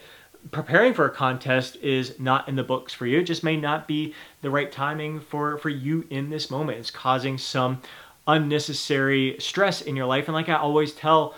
preparing 0.50 0.94
for 0.94 1.06
a 1.06 1.10
contest 1.10 1.76
is 1.78 2.20
not 2.20 2.50
in 2.50 2.56
the 2.56 2.64
books 2.64 2.94
for 2.94 3.06
you. 3.06 3.20
It 3.20 3.24
just 3.24 3.44
may 3.44 3.58
not 3.58 3.88
be 3.88 4.16
the 4.42 4.50
right 4.50 4.72
timing 4.72 5.20
for, 5.20 5.58
for 5.58 5.70
you 5.70 6.08
in 6.10 6.30
this 6.30 6.50
moment. 6.50 6.80
It's 6.80 6.92
causing 6.92 7.38
some 7.38 7.82
unnecessary 8.28 9.36
stress 9.40 9.82
in 9.82 9.96
your 9.96 10.06
life. 10.06 10.28
And 10.28 10.34
like 10.34 10.50
I 10.50 10.56
always 10.56 10.94
tell 10.94 11.36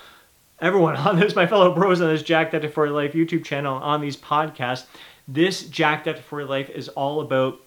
everyone 0.62 0.96
on 0.98 1.20
this, 1.20 1.36
my 1.36 1.48
fellow 1.48 1.74
bros 1.74 2.02
on 2.02 2.08
this 2.08 2.24
Jacked 2.24 2.54
After 2.54 2.70
40 2.70 2.92
Life 2.92 3.14
YouTube 3.14 3.44
channel, 3.44 3.76
on 3.76 4.02
these 4.02 4.18
podcasts, 4.18 4.86
this 5.28 5.68
Jacked 5.68 6.08
After 6.08 6.22
40 6.22 6.46
Life 6.46 6.70
is 6.70 6.90
all 6.90 7.22
about 7.22 7.60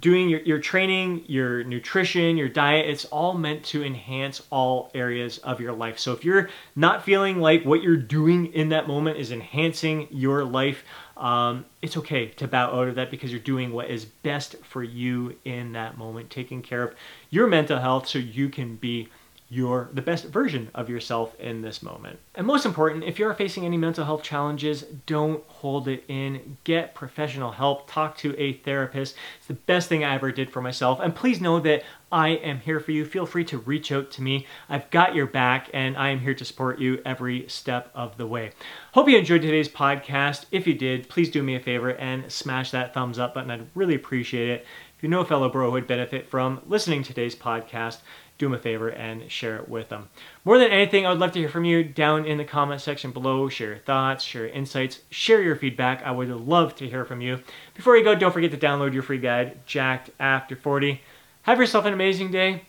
doing 0.00 0.28
your, 0.28 0.40
your 0.40 0.58
training, 0.58 1.24
your 1.26 1.64
nutrition, 1.64 2.36
your 2.36 2.48
diet, 2.48 2.86
it's 2.88 3.06
all 3.06 3.32
meant 3.32 3.64
to 3.64 3.82
enhance 3.82 4.42
all 4.50 4.90
areas 4.94 5.38
of 5.38 5.60
your 5.60 5.72
life. 5.72 5.98
So 5.98 6.12
if 6.12 6.24
you're 6.24 6.50
not 6.76 7.04
feeling 7.04 7.38
like 7.38 7.64
what 7.64 7.82
you're 7.82 7.96
doing 7.96 8.52
in 8.52 8.68
that 8.68 8.86
moment 8.86 9.16
is 9.16 9.32
enhancing 9.32 10.06
your 10.10 10.44
life, 10.44 10.84
um, 11.16 11.64
it's 11.80 11.96
okay 11.96 12.26
to 12.26 12.46
bow 12.46 12.70
out 12.70 12.88
of 12.88 12.96
that 12.96 13.10
because 13.10 13.30
you're 13.30 13.40
doing 13.40 13.72
what 13.72 13.88
is 13.88 14.04
best 14.04 14.56
for 14.62 14.82
you 14.82 15.36
in 15.44 15.72
that 15.72 15.96
moment, 15.96 16.28
taking 16.28 16.60
care 16.60 16.82
of 16.82 16.94
your 17.30 17.46
mental 17.46 17.78
health 17.78 18.06
so 18.06 18.18
you 18.18 18.50
can 18.50 18.76
be 18.76 19.08
you're 19.50 19.88
the 19.94 20.02
best 20.02 20.26
version 20.26 20.68
of 20.74 20.90
yourself 20.90 21.34
in 21.40 21.62
this 21.62 21.82
moment. 21.82 22.18
And 22.34 22.46
most 22.46 22.66
important, 22.66 23.04
if 23.04 23.18
you're 23.18 23.32
facing 23.32 23.64
any 23.64 23.78
mental 23.78 24.04
health 24.04 24.22
challenges, 24.22 24.82
don't 25.06 25.42
hold 25.46 25.88
it 25.88 26.04
in. 26.06 26.58
Get 26.64 26.94
professional 26.94 27.52
help. 27.52 27.90
Talk 27.90 28.18
to 28.18 28.38
a 28.38 28.54
therapist. 28.54 29.16
It's 29.38 29.46
the 29.46 29.54
best 29.54 29.88
thing 29.88 30.04
I 30.04 30.14
ever 30.14 30.32
did 30.32 30.50
for 30.50 30.60
myself. 30.60 31.00
And 31.00 31.14
please 31.14 31.40
know 31.40 31.60
that 31.60 31.82
I 32.12 32.28
am 32.28 32.60
here 32.60 32.78
for 32.78 32.92
you. 32.92 33.06
Feel 33.06 33.24
free 33.24 33.44
to 33.46 33.58
reach 33.58 33.90
out 33.90 34.10
to 34.12 34.22
me. 34.22 34.46
I've 34.68 34.90
got 34.90 35.14
your 35.14 35.26
back 35.26 35.70
and 35.72 35.96
I 35.96 36.10
am 36.10 36.20
here 36.20 36.34
to 36.34 36.44
support 36.44 36.78
you 36.78 37.00
every 37.06 37.48
step 37.48 37.90
of 37.94 38.18
the 38.18 38.26
way. 38.26 38.52
Hope 38.92 39.08
you 39.08 39.16
enjoyed 39.16 39.42
today's 39.42 39.68
podcast. 39.68 40.44
If 40.50 40.66
you 40.66 40.74
did, 40.74 41.08
please 41.08 41.30
do 41.30 41.42
me 41.42 41.54
a 41.54 41.60
favor 41.60 41.90
and 41.90 42.30
smash 42.30 42.70
that 42.72 42.92
thumbs 42.92 43.18
up 43.18 43.34
button. 43.34 43.50
I'd 43.50 43.66
really 43.74 43.94
appreciate 43.94 44.50
it. 44.50 44.66
If 44.96 45.02
you 45.04 45.08
know 45.08 45.20
a 45.20 45.24
fellow 45.24 45.48
bro 45.48 45.66
who 45.66 45.72
would 45.72 45.86
benefit 45.86 46.28
from 46.28 46.60
listening 46.66 47.04
to 47.04 47.08
today's 47.08 47.36
podcast, 47.36 47.98
do 48.38 48.46
them 48.46 48.54
a 48.54 48.58
favor 48.58 48.88
and 48.88 49.30
share 49.30 49.56
it 49.56 49.68
with 49.68 49.88
them. 49.88 50.08
More 50.44 50.58
than 50.58 50.70
anything, 50.70 51.04
I 51.04 51.10
would 51.10 51.18
love 51.18 51.32
to 51.32 51.40
hear 51.40 51.48
from 51.48 51.64
you 51.64 51.84
down 51.84 52.24
in 52.24 52.38
the 52.38 52.44
comment 52.44 52.80
section 52.80 53.10
below. 53.10 53.48
Share 53.48 53.70
your 53.70 53.78
thoughts, 53.78 54.24
share 54.24 54.46
your 54.46 54.54
insights, 54.54 55.00
share 55.10 55.42
your 55.42 55.56
feedback. 55.56 56.02
I 56.04 56.12
would 56.12 56.28
love 56.28 56.74
to 56.76 56.88
hear 56.88 57.04
from 57.04 57.20
you. 57.20 57.40
Before 57.74 57.96
you 57.96 58.04
go, 58.04 58.14
don't 58.14 58.32
forget 58.32 58.52
to 58.52 58.56
download 58.56 58.94
your 58.94 59.02
free 59.02 59.18
guide, 59.18 59.58
Jacked 59.66 60.10
After 60.18 60.56
40. 60.56 61.00
Have 61.42 61.58
yourself 61.58 61.84
an 61.84 61.92
amazing 61.92 62.30
day. 62.30 62.62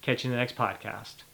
Catch 0.00 0.24
you 0.24 0.30
in 0.30 0.36
the 0.36 0.40
next 0.40 0.56
podcast. 0.56 1.25